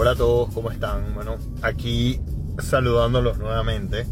Hola 0.00 0.12
a 0.12 0.14
todos, 0.14 0.54
¿cómo 0.54 0.70
están? 0.70 1.12
Bueno, 1.16 1.38
aquí 1.60 2.20
saludándolos 2.60 3.38
nuevamente. 3.38 4.06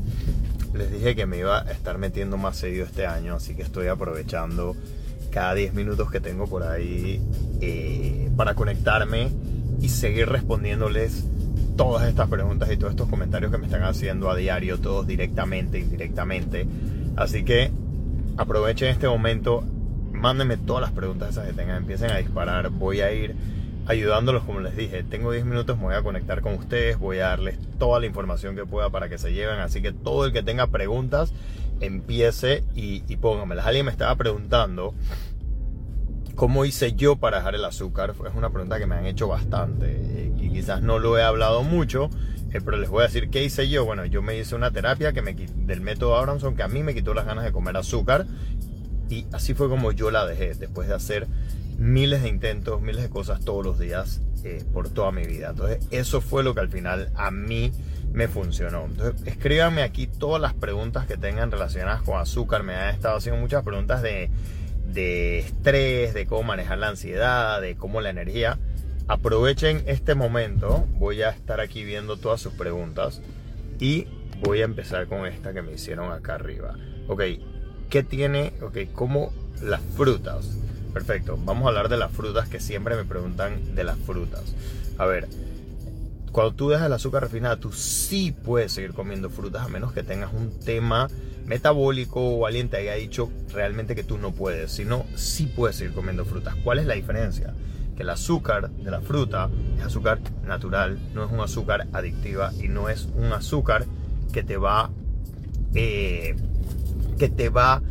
Les 0.75 0.91
dije 0.91 1.15
que 1.15 1.27
me 1.27 1.39
iba 1.39 1.61
a 1.61 1.71
estar 1.71 1.97
metiendo 1.97 2.37
más 2.37 2.57
seguido 2.57 2.85
este 2.85 3.07
año, 3.07 3.37
así 3.37 3.55
que 3.55 3.63
estoy 3.63 3.87
aprovechando 3.87 4.75
cada 5.31 5.55
10 5.55 5.75
minutos 5.75 6.11
que 6.11 6.19
tengo 6.19 6.49
por 6.49 6.65
ahí 6.65 7.23
eh, 7.61 8.29
para 8.37 8.57
conectarme 8.57 9.29
y 9.81 9.89
seguir 9.89 10.29
respondiéndoles 10.29 11.25
todas 11.77 12.09
estas 12.09 12.29
preguntas 12.29 12.69
y 12.73 12.77
todos 12.77 12.91
estos 12.91 13.09
comentarios 13.09 13.53
que 13.53 13.59
me 13.59 13.67
están 13.67 13.85
haciendo 13.85 14.29
a 14.29 14.35
diario, 14.35 14.81
todos 14.81 15.07
directamente, 15.07 15.79
indirectamente. 15.79 16.67
Así 17.15 17.45
que 17.45 17.71
aprovechen 18.37 18.89
este 18.89 19.07
momento, 19.07 19.63
mándenme 20.13 20.57
todas 20.57 20.83
las 20.83 20.91
preguntas 20.91 21.31
esas 21.31 21.47
que 21.47 21.53
tengan, 21.53 21.77
empiecen 21.77 22.11
a 22.11 22.17
disparar. 22.17 22.71
Voy 22.71 23.03
a 23.03 23.13
ir 23.13 23.37
ayudándolos, 23.87 24.45
como 24.45 24.61
les 24.61 24.77
dije. 24.77 25.03
Tengo 25.05 25.33
10 25.33 25.45
minutos, 25.45 25.77
me 25.79 25.85
voy 25.85 25.95
a 25.95 26.03
conectar 26.03 26.41
con 26.43 26.55
ustedes, 26.55 26.99
voy 26.99 27.19
a 27.19 27.29
darles 27.29 27.59
toda 27.79 28.01
la 28.01 28.07
información 28.07 28.57
que 28.57 28.67
pueda 28.67 28.91
para 28.91 29.09
que 29.09 29.19
se 29.19 29.33
lleven. 29.33 29.59
Así 29.61 29.83
que 29.83 29.93
todo 29.93 30.27
el 30.27 30.33
que 30.33 30.43
tenga 30.43 30.67
preguntas, 30.67 31.33
empiece 31.81 32.65
y, 32.75 33.03
y 33.09 33.17
póngamelas. 33.17 33.67
Alguien 33.67 33.87
me 33.87 33.93
estaba 33.93 34.15
preguntando 34.17 34.95
cómo 36.37 36.65
hice 36.65 36.93
yo 36.93 37.17
para 37.17 37.39
dejar 37.39 37.55
el 37.55 37.65
azúcar. 37.65 38.15
Es 38.27 38.35
una 38.35 38.51
pregunta 38.51 38.79
que 38.79 38.87
me 38.87 38.95
han 38.95 39.07
hecho 39.07 39.27
bastante 39.27 40.33
y 40.39 40.51
quizás 40.51 40.83
no 40.83 40.99
lo 40.99 41.19
he 41.19 41.23
hablado 41.23 41.63
mucho. 41.63 42.11
Eh, 42.53 42.61
pero 42.65 42.77
les 42.77 42.89
voy 42.89 43.01
a 43.01 43.07
decir 43.07 43.29
qué 43.31 43.43
hice 43.43 43.69
yo. 43.69 43.85
Bueno, 43.85 44.05
yo 44.05 44.23
me 44.23 44.39
hice 44.39 44.55
una 44.55 44.71
terapia 44.71 45.13
que 45.13 45.23
me, 45.23 45.35
del 45.35 45.81
método 45.81 46.17
Abramson 46.17 46.55
que 46.55 46.63
a 46.63 46.69
mí 46.69 46.83
me 46.83 46.95
quitó 46.95 47.15
las 47.15 47.27
ganas 47.27 47.45
de 47.45 47.53
comer 47.53 47.77
azúcar. 47.77 48.27
Y 49.09 49.27
así 49.33 49.55
fue 49.55 49.69
como 49.69 49.93
yo 49.93 50.11
la 50.11 50.27
dejé, 50.27 50.55
después 50.55 50.89
de 50.89 50.95
hacer 50.95 51.27
miles 51.79 52.23
de 52.23 52.29
intentos, 52.29 52.81
miles 52.81 53.03
de 53.03 53.11
cosas 53.11 53.45
todos 53.45 53.65
los 53.65 53.79
días 53.79 54.21
eh, 54.45 54.65
por 54.73 54.89
toda 54.89 55.13
mi 55.13 55.25
vida. 55.25 55.51
Entonces, 55.51 55.87
eso 55.91 56.21
fue 56.21 56.43
lo 56.43 56.55
que 56.55 56.61
al 56.61 56.69
final 56.69 57.11
a 57.15 57.31
mí 57.31 57.73
me 58.13 58.29
funcionó. 58.29 58.87
Entonces, 58.87 59.27
escríbanme 59.27 59.83
aquí 59.83 60.07
todas 60.07 60.41
las 60.41 60.55
preguntas 60.55 61.07
que 61.07 61.17
tengan 61.17 61.51
relacionadas 61.51 62.03
con 62.03 62.19
azúcar. 62.19 62.63
Me 62.63 62.75
han 62.75 62.95
estado 62.95 63.17
haciendo 63.17 63.41
muchas 63.41 63.63
preguntas 63.63 64.03
de, 64.03 64.31
de 64.93 65.41
estrés, 65.41 66.15
de 66.15 66.27
cómo 66.27 66.45
manejar 66.45 66.79
la 66.79 66.89
ansiedad, 66.89 67.61
de 67.61 67.77
cómo 67.77 68.01
la 68.01 68.11
energía. 68.11 68.59
Aprovechen 69.09 69.83
este 69.87 70.15
momento. 70.15 70.87
Voy 70.95 71.23
a 71.23 71.31
estar 71.31 71.61
aquí 71.61 71.85
viendo 71.85 72.17
todas 72.17 72.41
sus 72.41 72.55
preguntas. 72.55 73.21
Y 73.79 74.07
voy 74.41 74.63
a 74.63 74.65
empezar 74.65 75.07
con 75.07 75.27
esta 75.27 75.53
que 75.53 75.63
me 75.63 75.73
hicieron 75.73 76.13
acá 76.13 76.37
arriba. 76.37 76.75
Ok, 77.09 77.23
¿qué 77.91 78.03
tiene? 78.03 78.55
Ok, 78.63 78.79
¿cómo 78.95 79.33
las 79.63 79.81
frutas? 79.97 80.57
Perfecto, 80.97 81.39
vamos 81.45 81.67
a 81.67 81.69
hablar 81.69 81.91
de 81.91 81.99
las 81.99 82.11
frutas 82.11 82.49
que 82.49 82.59
siempre 82.59 82.97
me 82.97 83.05
preguntan 83.05 83.75
de 83.75 83.85
las 83.85 83.99
frutas. 83.99 84.55
A 84.97 85.05
ver, 85.05 85.29
cuando 86.33 86.55
tú 86.55 86.71
dejas 86.71 86.87
el 86.87 86.93
azúcar 86.95 87.25
refinada, 87.25 87.59
tú 87.59 87.71
sí 87.71 88.33
puedes 88.33 88.73
seguir 88.73 88.95
comiendo 88.95 89.29
frutas 89.29 89.67
a 89.67 89.69
menos 89.69 89.93
que 89.93 90.03
tengas 90.03 90.33
un 90.33 90.59
tema 90.59 91.11
metabólico 91.45 92.23
o 92.23 92.47
alguien 92.47 92.71
te 92.71 92.79
haya 92.79 92.95
dicho 92.95 93.31
realmente 93.53 93.95
que 93.95 94.05
tú 94.05 94.17
no 94.17 94.33
puedes. 94.33 94.73
Si 94.73 94.87
no, 94.87 95.05
sí 95.17 95.45
puedes 95.55 95.77
seguir 95.77 95.93
comiendo 95.93 96.25
frutas. 96.25 96.55
¿Cuál 96.65 96.79
es 96.79 96.87
la 96.87 96.95
diferencia? 96.95 97.53
Que 97.95 98.03
el 98.03 98.09
azúcar 98.09 98.71
de 98.71 98.91
la 98.91 99.03
fruta 99.03 99.51
es 99.77 99.85
azúcar 99.85 100.21
natural, 100.47 100.99
no 101.13 101.27
es 101.27 101.31
un 101.31 101.41
azúcar 101.41 101.89
adictiva 101.93 102.55
y 102.59 102.69
no 102.69 102.89
es 102.89 103.07
un 103.15 103.35
azúcar 103.35 103.85
que 104.33 104.43
te 104.43 104.57
va, 104.57 104.91
eh, 105.75 106.35
que 107.19 107.29
te 107.29 107.51
va 107.51 107.83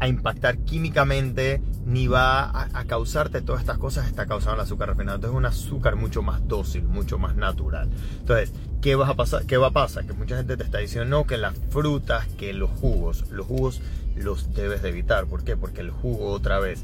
a 0.00 0.08
impactar 0.08 0.56
químicamente 0.60 1.60
ni 1.86 2.08
va 2.08 2.50
a, 2.50 2.84
causarte 2.86 3.42
todas 3.42 3.60
estas 3.60 3.78
cosas, 3.78 4.06
está 4.06 4.26
causando 4.26 4.54
el 4.54 4.60
azúcar 4.60 4.88
refinado. 4.88 5.16
Entonces 5.16 5.34
es 5.34 5.38
un 5.38 5.46
azúcar 5.46 5.96
mucho 5.96 6.22
más 6.22 6.46
dócil, 6.48 6.84
mucho 6.84 7.18
más 7.18 7.36
natural. 7.36 7.90
Entonces, 8.20 8.52
¿qué, 8.80 8.94
vas 8.94 9.10
a 9.10 9.14
pasar, 9.14 9.44
¿qué 9.44 9.56
va 9.56 9.68
a 9.68 9.72
pasar? 9.72 10.06
Que 10.06 10.14
mucha 10.14 10.36
gente 10.36 10.56
te 10.56 10.64
está 10.64 10.78
diciendo, 10.78 11.08
no, 11.08 11.26
que 11.26 11.36
las 11.36 11.54
frutas, 11.70 12.26
que 12.38 12.52
los 12.52 12.70
jugos, 12.70 13.28
los 13.30 13.46
jugos 13.46 13.80
los 14.16 14.54
debes 14.54 14.82
de 14.82 14.88
evitar. 14.88 15.26
¿Por 15.26 15.44
qué? 15.44 15.56
Porque 15.56 15.80
el 15.80 15.90
jugo 15.90 16.30
otra 16.30 16.58
vez, 16.58 16.82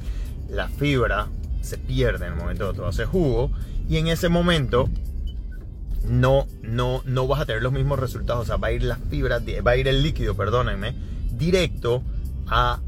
la 0.50 0.68
fibra 0.68 1.28
se 1.62 1.78
pierde 1.78 2.26
en 2.26 2.32
el 2.32 2.38
momento 2.38 2.72
de 2.72 2.78
tú 2.78 2.84
haces 2.84 3.06
jugo 3.06 3.50
y 3.88 3.98
en 3.98 4.08
ese 4.08 4.28
momento 4.28 4.88
no, 6.08 6.46
no, 6.62 7.02
no 7.04 7.26
vas 7.26 7.40
a 7.40 7.46
tener 7.46 7.62
los 7.62 7.72
mismos 7.72 7.98
resultados. 7.98 8.42
O 8.42 8.46
sea, 8.46 8.56
va 8.56 8.68
a 8.68 8.72
ir 8.72 8.82
la 8.82 8.96
fibra, 8.96 9.40
va 9.66 9.70
a 9.70 9.76
ir 9.76 9.88
el 9.88 10.02
líquido, 10.02 10.34
perdónenme, 10.34 10.94
directo 11.32 12.02
a 12.48 12.80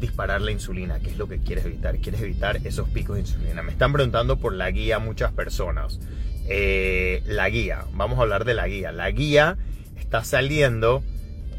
disparar 0.00 0.40
la 0.40 0.50
insulina, 0.50 0.98
que 1.00 1.10
es 1.10 1.18
lo 1.18 1.28
que 1.28 1.38
quieres 1.38 1.64
evitar. 1.64 1.98
Quieres 1.98 2.20
evitar 2.22 2.58
esos 2.64 2.88
picos 2.88 3.16
de 3.16 3.22
insulina. 3.22 3.62
Me 3.62 3.72
están 3.72 3.92
preguntando 3.92 4.36
por 4.36 4.52
la 4.52 4.70
guía 4.70 4.98
muchas 4.98 5.32
personas. 5.32 6.00
Eh, 6.46 7.22
la 7.26 7.48
guía, 7.48 7.84
vamos 7.92 8.18
a 8.18 8.22
hablar 8.22 8.44
de 8.44 8.54
la 8.54 8.66
guía. 8.68 8.92
La 8.92 9.10
guía 9.10 9.56
está 9.98 10.24
saliendo, 10.24 11.02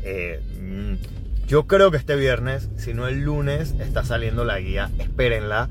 eh, 0.03 0.41
mm, 0.62 1.47
yo 1.47 1.68
creo 1.68 1.91
que 1.91 1.97
este 1.97 2.16
viernes, 2.16 2.69
si 2.78 2.94
no 2.94 3.07
el 3.07 3.22
lunes, 3.22 3.75
está 3.79 4.03
saliendo 4.03 4.46
la 4.46 4.59
guía. 4.59 4.91
Espérenla. 5.00 5.69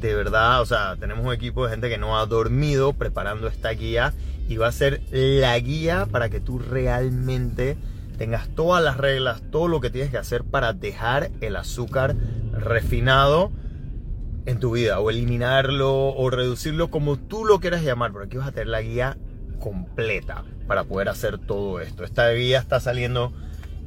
De 0.00 0.14
verdad, 0.14 0.60
o 0.60 0.66
sea, 0.66 0.96
tenemos 1.00 1.24
un 1.24 1.32
equipo 1.32 1.64
de 1.64 1.70
gente 1.70 1.88
que 1.88 1.96
no 1.96 2.18
ha 2.18 2.26
dormido 2.26 2.92
preparando 2.92 3.48
esta 3.48 3.70
guía 3.70 4.12
y 4.48 4.58
va 4.58 4.68
a 4.68 4.72
ser 4.72 5.00
la 5.10 5.58
guía 5.58 6.06
para 6.10 6.28
que 6.28 6.40
tú 6.40 6.58
realmente 6.58 7.78
tengas 8.16 8.48
todas 8.48 8.82
las 8.82 8.96
reglas, 8.96 9.42
todo 9.50 9.68
lo 9.68 9.80
que 9.80 9.90
tienes 9.90 10.10
que 10.10 10.18
hacer 10.18 10.44
para 10.44 10.72
dejar 10.72 11.30
el 11.40 11.56
azúcar 11.56 12.16
refinado 12.52 13.50
en 14.46 14.60
tu 14.60 14.72
vida 14.72 15.00
o 15.00 15.10
eliminarlo 15.10 16.08
o 16.08 16.30
reducirlo 16.30 16.90
como 16.90 17.16
tú 17.18 17.44
lo 17.44 17.60
quieras 17.60 17.82
llamar, 17.82 18.12
pero 18.12 18.24
aquí 18.24 18.36
vas 18.36 18.48
a 18.48 18.52
tener 18.52 18.68
la 18.68 18.82
guía 18.82 19.16
completa 19.58 20.44
para 20.66 20.84
poder 20.84 21.08
hacer 21.08 21.38
todo 21.38 21.80
esto. 21.80 22.04
Esta 22.04 22.30
guía 22.30 22.58
está 22.58 22.80
saliendo 22.80 23.32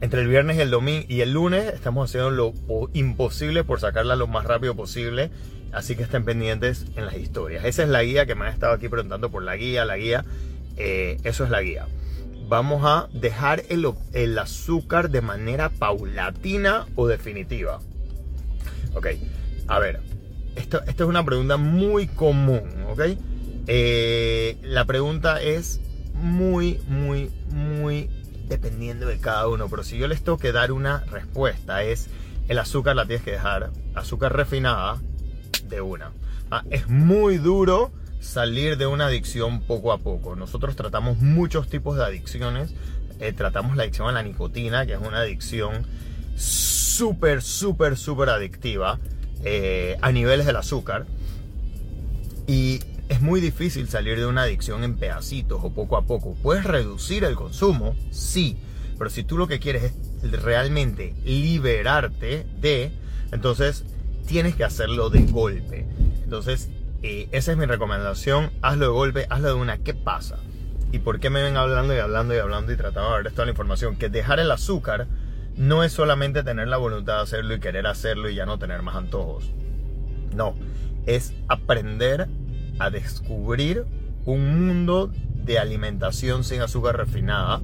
entre 0.02 0.22
el 0.22 0.28
viernes 0.28 0.58
y 0.58 0.62
el 0.62 0.72
domingo 0.72 1.06
y 1.08 1.22
el 1.22 1.34
lunes 1.34 1.74
estamos 1.74 2.09
haciendo 2.09 2.30
lo 2.30 2.54
imposible 2.94 3.64
por 3.64 3.80
sacarla 3.80 4.16
lo 4.16 4.28
más 4.28 4.46
rápido 4.46 4.76
posible, 4.76 5.32
así 5.72 5.96
que 5.96 6.04
estén 6.04 6.26
pendientes 6.26 6.86
en 6.96 7.06
las 7.06 7.18
historias. 7.18 7.66
Esa 7.66 7.84
es 7.84 7.90
la 7.90 8.04
guía 8.04 8.26
que 8.26 8.36
me 8.36 8.46
han 8.46 8.54
estado 8.54 8.74
aquí 8.74 8.90
preguntando 8.90 9.30
por 9.30 9.44
la 9.44 9.56
guía, 9.56 9.86
la 9.86 9.98
guía, 9.98 10.26
eh, 10.78 11.18
eso 11.24 11.44
es 11.44 11.50
la 11.50 11.62
guía 11.62 11.88
vamos 12.47 12.84
a 12.85 13.08
dejar 13.13 13.63
el, 13.69 14.38
azúcar 14.38 15.09
de 15.09 15.22
manera 15.22 15.69
paulatina 15.69 16.85
o 16.96 17.08
definitiva. 17.08 17.80
Ok, 18.96 19.08
a 19.68 19.80
ver, 19.80 20.00
esto, 20.56 20.81
es 20.85 21.00
una 21.02 21.24
pregunta 21.24 21.58
muy 21.58 22.08
común, 22.08 22.63
¿ok? 22.90 23.02
Eh, 23.68 24.58
la 24.63 24.85
pregunta 24.85 25.41
es 25.41 25.81
muy, 26.13 26.80
muy, 26.88 27.31
muy 27.50 28.09
dependiendo 28.47 29.08
de 29.08 29.19
cada 29.19 29.47
uno, 29.47 29.68
pero 29.69 29.84
si 29.84 29.97
yo 29.97 30.08
les 30.08 30.24
tengo 30.24 30.38
que 30.38 30.52
dar 30.52 30.72
una 30.72 31.00
respuesta 31.12 31.84
es 31.84 32.09
el 32.47 32.59
azúcar 32.59 32.96
la 32.96 33.06
tienes 33.06 33.25
que 33.25 33.31
dejar, 33.31 33.72
azúcar 33.94 34.34
refinada 34.34 34.97
de 35.68 35.81
una. 35.81 36.12
Ah, 36.50 36.64
es 36.69 36.88
muy 36.88 37.38
duro 37.38 37.91
salir 38.19 38.78
de 38.78 38.88
una 38.88 39.07
adicción 39.07 39.61
poco 39.61 39.91
a 39.91 40.00
poco. 40.00 40.35
Nosotros 40.35 40.75
tratamos 40.75 41.19
muchos 41.19 41.69
tipos 41.69 41.97
de 41.97 42.03
adicciones. 42.03 42.73
Eh, 43.19 43.33
tratamos 43.33 43.75
la 43.75 43.83
adicción 43.83 44.07
a 44.09 44.11
la 44.11 44.23
nicotina, 44.23 44.85
que 44.85 44.94
es 44.94 45.00
una 45.00 45.19
adicción 45.19 45.85
súper, 46.35 47.41
súper, 47.41 47.97
súper 47.97 48.29
adictiva 48.29 49.00
eh, 49.44 49.97
a 50.01 50.11
niveles 50.11 50.45
del 50.45 50.55
azúcar. 50.55 51.05
Y 52.47 52.79
es 53.09 53.22
muy 53.22 53.39
difícil 53.39 53.88
salir 53.88 54.19
de 54.19 54.25
una 54.25 54.44
adicción 54.44 54.84
en 54.84 54.95
pedacitos 54.95 55.59
o 55.63 55.72
poco 55.72 55.97
a 55.97 56.03
poco. 56.03 56.35
Puedes 56.41 56.63
reducir 56.63 57.23
el 57.23 57.35
consumo, 57.35 57.95
sí, 58.11 58.57
pero 58.97 59.09
si 59.09 59.23
tú 59.23 59.38
lo 59.38 59.47
que 59.47 59.59
quieres 59.59 59.84
es 60.23 60.41
realmente 60.41 61.13
liberarte 61.23 62.45
de, 62.59 62.91
entonces 63.31 63.85
tienes 64.25 64.55
que 64.55 64.63
hacerlo 64.63 65.09
de 65.09 65.23
golpe. 65.23 65.85
Entonces 66.23 66.69
y 67.02 67.28
esa 67.31 67.52
es 67.52 67.58
mi 67.58 67.66
recomendación. 67.66 68.52
Hazlo 68.62 68.85
de 68.85 68.91
golpe, 68.91 69.28
hazlo 69.30 69.50
de 69.50 69.53
una. 69.53 69.78
¿Qué 69.78 69.94
pasa? 69.94 70.38
¿Y 70.91 70.99
por 70.99 71.20
qué 71.20 71.29
me 71.29 71.44
ven 71.44 71.58
hablando 71.58 71.94
y 71.96 71.99
hablando 71.99 72.34
y 72.34 72.38
hablando 72.38 72.72
y 72.72 72.78
tratando 72.78 73.16
de 73.16 73.23
ver 73.23 73.32
toda 73.32 73.46
la 73.46 73.52
información? 73.52 73.97
Que 73.97 74.09
dejar 74.09 74.40
el 74.40 74.52
azúcar 74.52 75.08
no 75.58 75.84
es 75.84 75.91
solamente 75.91 76.44
tener 76.44 76.67
la 76.67 76.78
voluntad 76.78 77.17
de 77.17 77.23
hacerlo 77.23 77.55
y 77.55 77.59
querer 77.59 77.88
hacerlo 77.88 78.29
y 78.29 78.35
ya 78.35 78.46
no 78.46 78.59
tener 78.59 78.82
más 78.84 78.96
antojos. 78.96 79.52
No, 80.35 80.55
es 81.05 81.34
aprender 81.47 82.28
a 82.79 82.90
descubrir 82.90 83.85
un 84.26 84.67
mundo 84.67 85.11
de 85.34 85.58
alimentación 85.58 86.44
sin 86.44 86.61
azúcar 86.61 86.97
refinada, 86.97 87.61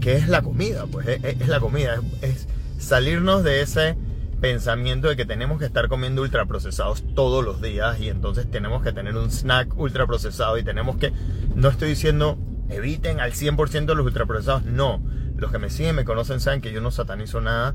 que 0.00 0.14
es 0.14 0.28
la 0.28 0.42
comida, 0.42 0.86
pues 0.86 1.06
es, 1.08 1.48
la 1.48 1.58
comida, 1.58 2.00
es 2.22 2.46
salirnos 2.78 3.42
de 3.42 3.62
ese 3.62 3.96
pensamiento 4.40 5.08
de 5.08 5.16
que 5.16 5.24
tenemos 5.24 5.58
que 5.58 5.66
estar 5.66 5.88
comiendo 5.88 6.22
ultraprocesados 6.22 7.04
todos 7.14 7.44
los 7.44 7.60
días 7.60 8.00
y 8.00 8.08
entonces 8.08 8.50
tenemos 8.50 8.82
que 8.82 8.92
tener 8.92 9.16
un 9.16 9.30
snack 9.30 9.76
ultraprocesado 9.78 10.58
y 10.58 10.62
tenemos 10.64 10.96
que, 10.96 11.12
no 11.54 11.68
estoy 11.68 11.90
diciendo 11.90 12.38
eviten 12.68 13.20
al 13.20 13.32
100% 13.32 13.94
los 13.94 14.06
ultraprocesados, 14.06 14.64
no, 14.64 15.02
los 15.36 15.50
que 15.50 15.58
me 15.58 15.70
siguen 15.70 15.96
me 15.96 16.04
conocen 16.04 16.40
saben 16.40 16.60
que 16.60 16.72
yo 16.72 16.80
no 16.80 16.90
satanizo 16.90 17.40
nada 17.40 17.74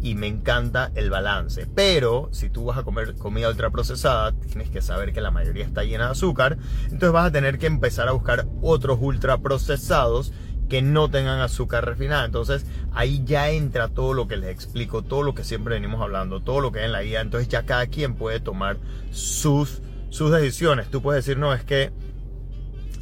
y 0.00 0.14
me 0.14 0.26
encanta 0.26 0.92
el 0.94 1.10
balance. 1.10 1.66
Pero 1.74 2.28
si 2.32 2.50
tú 2.50 2.66
vas 2.66 2.78
a 2.78 2.84
comer 2.84 3.14
comida 3.14 3.48
ultraprocesada, 3.48 4.32
tienes 4.32 4.70
que 4.70 4.80
saber 4.80 5.12
que 5.12 5.20
la 5.20 5.30
mayoría 5.30 5.64
está 5.64 5.82
llena 5.82 6.06
de 6.06 6.12
azúcar. 6.12 6.58
Entonces 6.84 7.10
vas 7.10 7.26
a 7.26 7.32
tener 7.32 7.58
que 7.58 7.66
empezar 7.66 8.08
a 8.08 8.12
buscar 8.12 8.46
otros 8.62 8.98
ultraprocesados 9.00 10.32
que 10.68 10.82
no 10.82 11.10
tengan 11.10 11.40
azúcar 11.40 11.84
refinada. 11.84 12.24
Entonces 12.24 12.66
ahí 12.92 13.22
ya 13.24 13.50
entra 13.50 13.88
todo 13.88 14.14
lo 14.14 14.28
que 14.28 14.36
les 14.36 14.50
explico, 14.50 15.02
todo 15.02 15.22
lo 15.22 15.34
que 15.34 15.44
siempre 15.44 15.74
venimos 15.74 16.00
hablando, 16.00 16.40
todo 16.40 16.60
lo 16.60 16.72
que 16.72 16.80
hay 16.80 16.86
en 16.86 16.92
la 16.92 17.02
guía. 17.02 17.20
Entonces 17.20 17.48
ya 17.48 17.64
cada 17.64 17.86
quien 17.86 18.14
puede 18.14 18.40
tomar 18.40 18.78
sus, 19.10 19.82
sus 20.10 20.30
decisiones. 20.30 20.90
Tú 20.90 21.02
puedes 21.02 21.24
decir, 21.24 21.38
no, 21.38 21.52
es 21.54 21.64
que 21.64 21.92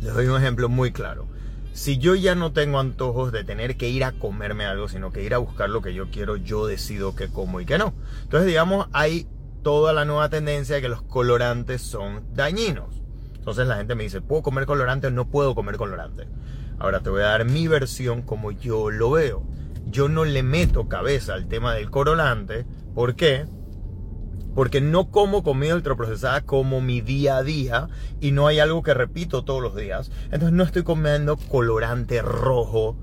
les 0.03 0.15
doy 0.15 0.27
un 0.27 0.41
ejemplo 0.41 0.69
muy 0.69 0.93
claro. 0.93 1.29
Si 1.73 1.99
yo 1.99 2.15
ya 2.15 2.35
no 2.35 2.53
tengo 2.53 2.81
antojos 2.81 3.33
de 3.33 3.45
tener 3.45 3.77
que 3.77 3.91
ir 3.91 4.05
a 4.05 4.13
comerme 4.13 4.65
algo, 4.65 4.89
sino 4.89 5.13
que 5.13 5.23
ir 5.23 5.35
a 5.35 5.39
buscar 5.39 5.69
lo 5.69 5.83
que 5.83 5.93
yo 5.93 6.11
quiero, 6.11 6.37
yo 6.37 6.67
decido 6.67 7.15
qué 7.15 7.29
como 7.29 7.61
y 7.61 7.67
qué 7.67 7.77
no. 7.77 7.93
Entonces, 8.23 8.47
digamos, 8.47 8.89
hay 8.93 9.29
toda 9.63 9.93
la 9.93 10.05
nueva 10.07 10.31
tendencia 10.31 10.77
de 10.77 10.83
que 10.83 10.89
los 10.89 11.03
colorantes 11.03 11.83
son 11.83 12.25
dañinos. 12.35 13.03
Entonces 13.35 13.67
la 13.67 13.77
gente 13.77 13.95
me 13.95 14.05
dice, 14.05 14.21
¿puedo 14.23 14.43
comer 14.43 14.65
colorante 14.65 15.09
o 15.09 15.11
no 15.11 15.29
puedo 15.29 15.55
comer 15.55 15.77
colorante? 15.77 16.27
Ahora 16.79 17.01
te 17.01 17.11
voy 17.11 17.23
a 17.23 17.27
dar 17.27 17.45
mi 17.45 17.69
versión 17.69 18.23
como 18.23 18.51
yo 18.53 18.91
lo 18.91 19.11
veo. 19.11 19.43
Yo 19.87 20.09
no 20.09 20.25
le 20.25 20.43
meto 20.43 20.89
cabeza 20.89 21.35
al 21.35 21.49
tema 21.49 21.75
del 21.75 21.91
colorante. 21.91 22.67
¿Por 22.95 23.15
qué? 23.15 23.47
Porque 24.55 24.81
no 24.81 25.11
como 25.11 25.43
comida 25.43 25.75
ultraprocesada 25.75 26.43
como 26.43 26.81
mi 26.81 27.01
día 27.01 27.39
a 27.39 27.43
día 27.43 27.89
y 28.21 28.33
no 28.33 28.47
hay 28.47 28.59
algo 28.59 28.83
que 28.83 28.95
repito 28.95 29.45
todos 29.45 29.63
los 29.63 29.77
días. 29.77 30.11
Entonces 30.25 30.53
no 30.53 30.65
estoy 30.65 30.83
comiendo 30.83 31.37
colorante 31.37 32.23
rojo 32.23 32.97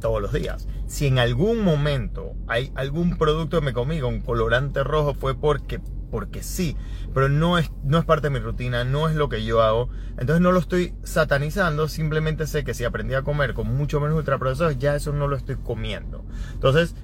todos 0.00 0.20
los 0.20 0.32
días. 0.32 0.66
Si 0.86 1.06
en 1.06 1.18
algún 1.18 1.62
momento 1.62 2.34
hay 2.48 2.72
algún 2.74 3.16
producto 3.16 3.60
que 3.60 3.66
me 3.66 3.72
comí 3.72 4.00
con 4.00 4.20
colorante 4.20 4.82
rojo 4.82 5.14
fue 5.14 5.34
porque 5.34 5.80
porque 6.12 6.42
sí, 6.42 6.76
pero 7.14 7.30
no 7.30 7.56
es, 7.56 7.72
no 7.82 7.98
es 7.98 8.04
parte 8.04 8.28
de 8.28 8.34
mi 8.34 8.38
rutina, 8.38 8.84
no 8.84 9.08
es 9.08 9.16
lo 9.16 9.30
que 9.30 9.42
yo 9.44 9.62
hago. 9.62 9.88
Entonces 10.18 10.42
no 10.42 10.52
lo 10.52 10.58
estoy 10.58 10.94
satanizando, 11.02 11.88
simplemente 11.88 12.46
sé 12.46 12.64
que 12.64 12.74
si 12.74 12.84
aprendí 12.84 13.14
a 13.14 13.22
comer 13.22 13.54
con 13.54 13.74
mucho 13.74 13.98
menos 13.98 14.18
ultraprocesados, 14.18 14.78
ya 14.78 14.94
eso 14.94 15.14
no 15.14 15.26
lo 15.26 15.36
estoy 15.36 15.56
comiendo. 15.56 16.24
Entonces, 16.52 16.94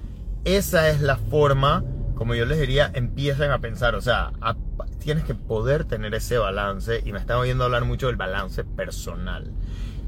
esa 0.45 0.91
es 0.91 1.01
la 1.01 1.17
forma, 1.17 1.83
como 2.15 2.35
yo 2.35 2.45
les 2.45 2.61
diría, 2.61 2.91
empiecen 2.95 3.51
a 3.51 3.61
pensar, 3.61 3.95
o 3.95 4.03
sea, 4.03 4.31
tienes 4.99 5.25
que 5.25 5.35
poder 5.35 5.87
tener 5.87 6.15
ese 6.15 6.37
balance, 6.37 7.03
y 7.03 7.13
me 7.13 7.19
están 7.19 7.39
oyendo 7.39 7.65
hablar 7.65 7.87
mucho 7.87 8.09
del 8.09 8.17
balance 8.17 8.63
personal. 8.63 9.51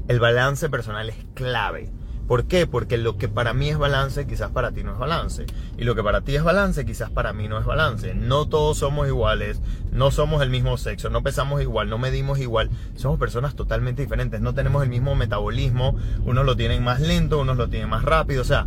El 0.07 0.19
balance 0.19 0.69
personal 0.69 1.09
es 1.09 1.17
clave. 1.33 1.91
¿Por 2.31 2.45
qué? 2.45 2.65
Porque 2.65 2.97
lo 2.97 3.17
que 3.17 3.27
para 3.27 3.53
mí 3.53 3.67
es 3.67 3.77
balance 3.77 4.25
quizás 4.25 4.51
para 4.51 4.71
ti 4.71 4.85
no 4.85 4.93
es 4.93 4.97
balance. 4.97 5.45
Y 5.77 5.83
lo 5.83 5.95
que 5.95 6.01
para 6.01 6.21
ti 6.21 6.33
es 6.33 6.43
balance 6.45 6.85
quizás 6.85 7.09
para 7.09 7.33
mí 7.33 7.49
no 7.49 7.59
es 7.59 7.65
balance. 7.65 8.13
No 8.13 8.47
todos 8.47 8.77
somos 8.77 9.05
iguales, 9.09 9.59
no 9.91 10.11
somos 10.11 10.41
el 10.41 10.49
mismo 10.49 10.77
sexo, 10.77 11.09
no 11.09 11.23
pesamos 11.23 11.61
igual, 11.61 11.89
no 11.89 11.97
medimos 11.97 12.39
igual. 12.39 12.69
Somos 12.95 13.19
personas 13.19 13.55
totalmente 13.55 14.01
diferentes, 14.01 14.39
no 14.39 14.53
tenemos 14.53 14.81
el 14.81 14.87
mismo 14.87 15.13
metabolismo. 15.13 15.97
Unos 16.23 16.45
lo 16.45 16.55
tienen 16.55 16.85
más 16.85 17.01
lento, 17.01 17.37
unos 17.37 17.57
lo 17.57 17.67
tienen 17.67 17.89
más 17.89 18.05
rápido. 18.05 18.43
O 18.43 18.45
sea, 18.45 18.65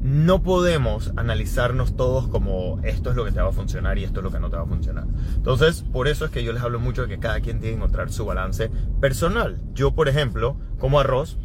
no 0.00 0.42
podemos 0.42 1.12
analizarnos 1.16 1.96
todos 1.96 2.28
como 2.28 2.80
esto 2.84 3.10
es 3.10 3.16
lo 3.16 3.26
que 3.26 3.32
te 3.32 3.42
va 3.42 3.50
a 3.50 3.52
funcionar 3.52 3.98
y 3.98 4.04
esto 4.04 4.20
es 4.20 4.24
lo 4.24 4.30
que 4.30 4.40
no 4.40 4.48
te 4.48 4.56
va 4.56 4.62
a 4.62 4.66
funcionar. 4.66 5.04
Entonces, 5.34 5.84
por 5.92 6.08
eso 6.08 6.24
es 6.24 6.30
que 6.30 6.42
yo 6.42 6.54
les 6.54 6.62
hablo 6.62 6.80
mucho 6.80 7.02
de 7.02 7.08
que 7.08 7.18
cada 7.18 7.40
quien 7.40 7.60
tiene 7.60 7.76
que 7.76 7.82
encontrar 7.82 8.10
su 8.10 8.24
balance 8.24 8.70
personal. 9.02 9.60
Yo, 9.74 9.94
por 9.94 10.08
ejemplo, 10.08 10.56
como 10.78 11.00
arroz, 11.00 11.36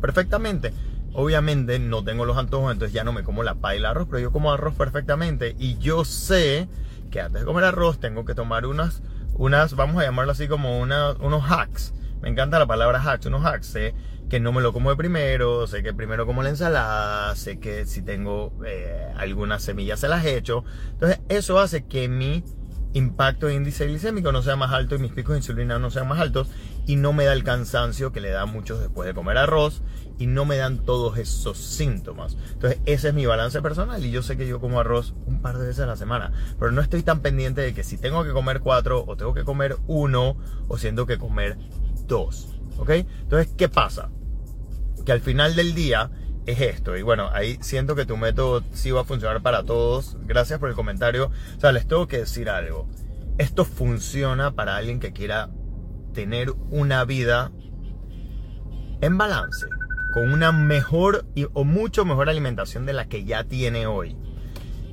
perfectamente. 0.00 0.72
Obviamente 1.12 1.78
no 1.78 2.04
tengo 2.04 2.24
los 2.24 2.36
antojos, 2.36 2.72
entonces 2.72 2.92
ya 2.92 3.04
no 3.04 3.12
me 3.12 3.22
como 3.24 3.42
la 3.42 3.56
y 3.72 3.76
el 3.76 3.86
arroz, 3.86 4.06
pero 4.08 4.20
yo 4.20 4.32
como 4.32 4.52
arroz 4.52 4.74
perfectamente. 4.74 5.56
Y 5.58 5.78
yo 5.78 6.04
sé 6.04 6.68
que 7.10 7.20
antes 7.20 7.42
de 7.42 7.46
comer 7.46 7.64
arroz 7.64 7.98
tengo 7.98 8.24
que 8.24 8.34
tomar 8.34 8.66
unas, 8.66 9.02
unas 9.34 9.74
vamos 9.74 10.00
a 10.00 10.04
llamarlo 10.04 10.32
así 10.32 10.48
como 10.48 10.80
unos 10.80 11.44
hacks. 11.50 11.94
Me 12.20 12.28
encanta 12.28 12.58
la 12.58 12.66
palabra 12.66 13.00
hacks, 13.00 13.26
unos 13.26 13.44
hacks. 13.44 13.66
Sé 13.66 13.94
que 14.28 14.40
no 14.40 14.52
me 14.52 14.60
lo 14.60 14.72
como 14.72 14.90
de 14.90 14.96
primero, 14.96 15.66
sé 15.66 15.82
que 15.82 15.94
primero 15.94 16.26
como 16.26 16.42
la 16.42 16.50
ensalada, 16.50 17.34
sé 17.34 17.58
que 17.58 17.86
si 17.86 18.02
tengo 18.02 18.52
eh, 18.66 19.10
algunas 19.16 19.62
semillas 19.62 20.00
se 20.00 20.08
las 20.08 20.24
he 20.24 20.36
hecho. 20.36 20.64
Entonces 20.92 21.20
eso 21.28 21.58
hace 21.58 21.86
que 21.86 22.08
mi 22.08 22.44
impacto 22.92 23.46
de 23.46 23.54
índice 23.54 23.86
glicémico 23.86 24.32
no 24.32 24.42
sea 24.42 24.56
más 24.56 24.72
alto 24.72 24.94
y 24.94 24.98
mis 24.98 25.12
picos 25.12 25.32
de 25.32 25.38
insulina 25.38 25.78
no 25.78 25.90
sean 25.90 26.08
más 26.08 26.20
altos 26.20 26.48
y 26.88 26.96
no 26.96 27.12
me 27.12 27.26
da 27.26 27.34
el 27.34 27.44
cansancio 27.44 28.12
que 28.12 28.22
le 28.22 28.30
da 28.30 28.42
a 28.42 28.46
muchos 28.46 28.80
después 28.80 29.06
de 29.06 29.12
comer 29.12 29.36
arroz 29.36 29.82
y 30.18 30.26
no 30.26 30.46
me 30.46 30.56
dan 30.56 30.78
todos 30.78 31.18
esos 31.18 31.58
síntomas. 31.58 32.38
Entonces 32.54 32.80
ese 32.86 33.08
es 33.08 33.14
mi 33.14 33.26
balance 33.26 33.60
personal 33.60 34.02
y 34.02 34.10
yo 34.10 34.22
sé 34.22 34.38
que 34.38 34.48
yo 34.48 34.58
como 34.58 34.80
arroz 34.80 35.14
un 35.26 35.42
par 35.42 35.58
de 35.58 35.66
veces 35.66 35.82
a 35.82 35.86
la 35.86 35.96
semana, 35.96 36.32
pero 36.58 36.72
no 36.72 36.80
estoy 36.80 37.02
tan 37.02 37.20
pendiente 37.20 37.60
de 37.60 37.74
que 37.74 37.84
si 37.84 37.98
tengo 37.98 38.24
que 38.24 38.32
comer 38.32 38.60
cuatro 38.60 39.04
o 39.06 39.18
tengo 39.18 39.34
que 39.34 39.44
comer 39.44 39.76
uno 39.86 40.38
o 40.66 40.78
siento 40.78 41.04
que 41.04 41.18
comer 41.18 41.58
dos. 42.06 42.58
¿Ok? 42.78 42.90
Entonces, 42.90 43.52
¿qué 43.54 43.68
pasa? 43.68 44.08
Que 45.04 45.12
al 45.12 45.20
final 45.20 45.56
del 45.56 45.74
día 45.74 46.10
es 46.46 46.58
esto. 46.62 46.96
Y 46.96 47.02
bueno, 47.02 47.28
ahí 47.34 47.58
siento 47.60 47.96
que 47.96 48.06
tu 48.06 48.16
método 48.16 48.64
sí 48.72 48.92
va 48.92 49.02
a 49.02 49.04
funcionar 49.04 49.42
para 49.42 49.62
todos. 49.62 50.16
Gracias 50.22 50.58
por 50.58 50.70
el 50.70 50.74
comentario. 50.74 51.30
O 51.56 51.60
sea, 51.60 51.70
les 51.70 51.86
tengo 51.86 52.08
que 52.08 52.20
decir 52.20 52.48
algo. 52.48 52.88
Esto 53.36 53.66
funciona 53.66 54.52
para 54.52 54.76
alguien 54.76 55.00
que 55.00 55.12
quiera 55.12 55.50
tener 56.12 56.52
una 56.70 57.04
vida 57.04 57.52
en 59.00 59.18
balance, 59.18 59.66
con 60.12 60.32
una 60.32 60.52
mejor 60.52 61.26
o 61.52 61.64
mucho 61.64 62.04
mejor 62.04 62.28
alimentación 62.28 62.86
de 62.86 62.92
la 62.92 63.08
que 63.08 63.24
ya 63.24 63.44
tiene 63.44 63.86
hoy. 63.86 64.16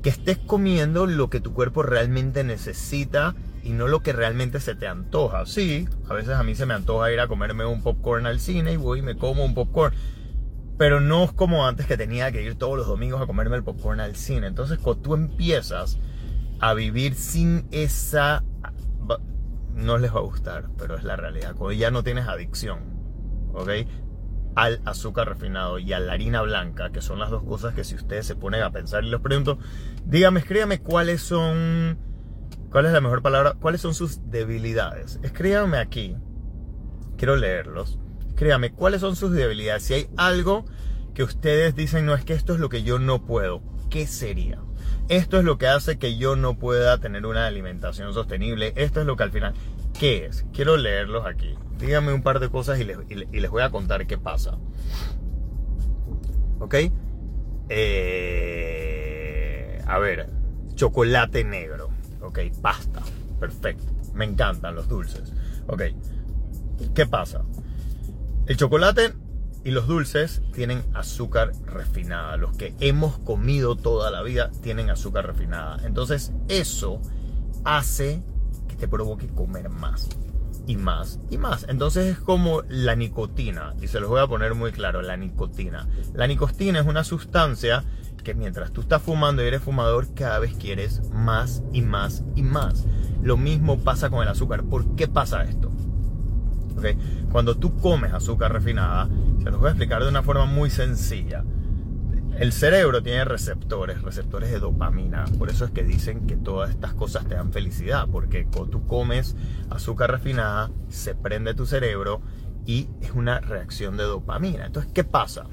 Que 0.03 0.09
estés 0.09 0.38
comiendo 0.38 1.07
lo 1.07 1.29
que 1.29 1.39
tu 1.39 1.53
cuerpo 1.53 1.81
realmente 1.81 2.44
necesita 2.44 3.35
y 3.63 3.71
no 3.71 3.88
lo 3.88 4.03
que 4.03 4.13
realmente 4.13 4.59
se 4.59 4.75
te 4.75 4.88
antoja. 4.88 5.45
Sí, 5.47 5.88
a 6.07 6.13
veces 6.13 6.35
a 6.35 6.44
mí 6.44 6.53
se 6.53 6.67
me 6.67 6.75
antoja 6.75 7.12
ir 7.12 7.19
a 7.19 7.27
comerme 7.27 7.65
un 7.65 7.81
popcorn 7.81 8.27
al 8.27 8.39
cine 8.39 8.73
y 8.73 8.77
voy 8.77 9.00
y 9.00 9.01
me 9.01 9.18
como 9.18 9.44
un 9.44 9.56
popcorn 9.56 9.95
pero 10.77 11.00
no 11.00 11.23
es 11.23 11.31
como 11.31 11.65
antes 11.65 11.85
que 11.85 11.97
tenía 11.97 12.31
que 12.31 12.44
ir 12.44 12.56
todos 12.56 12.77
los 12.77 12.88
domingos 12.88 13.21
a 13.21 13.27
comerme 13.27 13.56
el 13.56 13.63
popcorn 13.63 14.00
al 14.00 14.15
cine. 14.15 14.47
Entonces, 14.47 14.77
cuando 14.77 15.01
tú 15.01 15.13
empiezas 15.13 15.97
a 16.59 16.73
vivir 16.73 17.15
sin 17.15 17.68
esa... 17.71 18.44
No 19.75 19.98
les 19.98 20.13
va 20.13 20.19
a 20.19 20.24
gustar, 20.24 20.69
pero 20.77 20.95
es 20.95 21.04
la 21.04 21.16
realidad. 21.16 21.56
Cuando 21.56 21.74
ya 21.74 21.92
no 21.92 22.04
tienes 22.04 22.27
adicción, 22.27 22.80
¿ok? 23.54 23.69
Al 24.56 24.81
azúcar 24.86 25.27
refinado 25.27 25.77
y 25.80 25.94
a 25.94 26.00
la 26.00 26.13
harina 26.13 26.42
blanca, 26.42 26.92
que 26.92 27.01
son 27.01 27.19
las 27.19 27.30
dos 27.30 27.44
cosas 27.44 27.75
que 27.75 27.83
si 27.83 27.95
ustedes 27.95 28.25
se 28.25 28.36
ponen 28.36 28.63
a 28.63 28.72
pensar 28.72 29.04
y 29.04 29.10
les 29.10 29.19
pregunto, 29.19 29.60
dígame, 30.06 30.39
escríbame 30.39 30.80
cuáles 30.80 31.22
son... 31.22 32.00
¿Cuál 32.72 32.88
es 32.88 32.94
la 32.94 33.01
mejor 33.01 33.22
palabra? 33.22 33.54
¿Cuáles 33.54 33.81
son 33.81 33.94
sus 33.94 34.30
debilidades? 34.31 35.19
Escríbanme 35.24 35.78
aquí. 35.78 36.18
Quiero 37.18 37.36
leerlos 37.36 38.00
Créame, 38.36 38.74
¿cuáles 38.74 39.01
son 39.01 39.16
sus 39.16 39.31
debilidades? 39.31 39.83
Si 39.83 39.94
hay 39.94 40.09
algo 40.18 40.66
que 41.14 41.23
ustedes 41.23 41.73
dicen, 41.73 42.06
no 42.06 42.14
es 42.14 42.26
que 42.26 42.33
esto 42.33 42.54
es 42.54 42.59
lo 42.59 42.68
que 42.68 42.83
yo 42.83 42.99
no 42.99 43.26
puedo, 43.26 43.61
¿qué 43.90 44.07
sería? 44.07 44.59
Esto 45.07 45.38
es 45.38 45.45
lo 45.45 45.57
que 45.57 45.68
hace 45.68 45.97
que 45.97 46.18
yo 46.18 46.35
no 46.35 46.59
pueda 46.59 46.97
tener 46.97 47.26
una 47.26 47.47
alimentación 47.47 48.14
sostenible. 48.14 48.73
Esto 48.76 48.99
es 48.99 49.06
lo 49.06 49.16
que 49.16 49.23
al 49.23 49.31
final, 49.31 49.54
¿qué 49.99 50.25
es? 50.25 50.45
Quiero 50.54 50.78
leerlos 50.78 51.25
aquí. 51.25 51.56
Díganme 51.80 52.14
un 52.14 52.21
par 52.21 52.40
de 52.40 52.49
cosas 52.49 52.80
y 52.80 52.83
les, 52.83 52.97
voy 53.49 53.61
a 53.61 53.69
contar 53.69 54.07
qué 54.07 54.18
pasa. 54.18 54.57
¿Ok? 56.59 56.75
Eh, 57.69 58.95
a 59.85 59.99
ver, 59.99 60.30
chocolate 60.75 61.44
negro. 61.44 61.90
Ok, 62.21 62.40
pasta. 62.61 63.02
Perfecto. 63.40 63.92
Me 64.14 64.25
encantan 64.25 64.75
los 64.75 64.87
dulces. 64.87 65.33
Ok. 65.68 65.83
¿Qué 66.94 67.06
pasa? 67.06 67.44
El 68.47 68.57
chocolate 68.57 69.14
y 69.64 69.71
los 69.71 69.87
dulces 69.87 70.42
tienen 70.54 70.83
azúcar 70.94 71.52
refinada. 71.66 72.37
Los 72.37 72.56
que 72.56 72.75
hemos 72.80 73.18
comido 73.19 73.75
toda 73.75 74.11
la 74.11 74.21
vida 74.21 74.52
tienen 74.61 74.90
azúcar 74.90 75.25
refinada. 75.25 75.80
Entonces 75.85 76.31
eso 76.47 77.02
hace 77.64 78.21
te 78.75 78.87
provoque 78.87 79.27
comer 79.27 79.69
más 79.69 80.09
y 80.67 80.75
más 80.75 81.19
y 81.29 81.37
más. 81.37 81.65
Entonces 81.69 82.05
es 82.07 82.19
como 82.19 82.63
la 82.67 82.95
nicotina. 82.95 83.73
Y 83.81 83.87
se 83.87 83.99
los 83.99 84.09
voy 84.09 84.21
a 84.21 84.27
poner 84.27 84.55
muy 84.55 84.71
claro, 84.71 85.01
la 85.01 85.17
nicotina. 85.17 85.87
La 86.13 86.27
nicotina 86.27 86.79
es 86.79 86.85
una 86.85 87.03
sustancia 87.03 87.83
que 88.23 88.33
mientras 88.33 88.71
tú 88.71 88.81
estás 88.81 89.01
fumando 89.03 89.44
y 89.44 89.47
eres 89.47 89.61
fumador, 89.61 90.13
cada 90.15 90.39
vez 90.39 90.55
quieres 90.55 91.07
más 91.11 91.63
y 91.71 91.81
más 91.81 92.23
y 92.35 92.41
más. 92.41 92.85
Lo 93.21 93.37
mismo 93.37 93.79
pasa 93.79 94.09
con 94.09 94.23
el 94.23 94.27
azúcar. 94.27 94.63
¿Por 94.63 94.95
qué 94.95 95.07
pasa 95.07 95.44
esto? 95.44 95.71
Cuando 97.31 97.55
tú 97.55 97.77
comes 97.77 98.13
azúcar 98.13 98.51
refinada, 98.51 99.07
se 99.41 99.49
los 99.49 99.59
voy 99.59 99.67
a 99.67 99.71
explicar 99.71 100.03
de 100.03 100.09
una 100.09 100.23
forma 100.23 100.45
muy 100.45 100.69
sencilla. 100.69 101.44
El 102.37 102.51
cerebro 102.51 103.01
tiene 103.01 103.23
receptores, 103.23 104.01
receptores 104.01 104.51
de 104.51 104.59
dopamina. 104.59 105.25
Por 105.37 105.49
eso 105.49 105.65
es 105.65 105.71
que 105.71 105.83
dicen 105.83 106.27
que 106.27 106.35
todas 106.35 106.69
estas 106.69 106.94
cosas 106.94 107.25
te 107.27 107.35
dan 107.35 107.54
felicidad, 107.54 108.07
porque 108.11 108.45
cuando 108.45 108.71
tú 108.71 108.87
comes 108.87 109.35
azúcar 109.69 110.11
refinada, 110.11 110.69
se 110.89 111.15
prende 111.15 111.54
tu 111.54 111.65
cerebro 111.65 112.21
y 112.65 112.89
es 113.01 113.11
una 113.11 113.39
reacción 113.39 113.95
de 113.95 114.04
dopamina. 114.04 114.65
Entonces, 114.65 114.92
¿qué 114.94 115.04
pasa? 115.04 115.45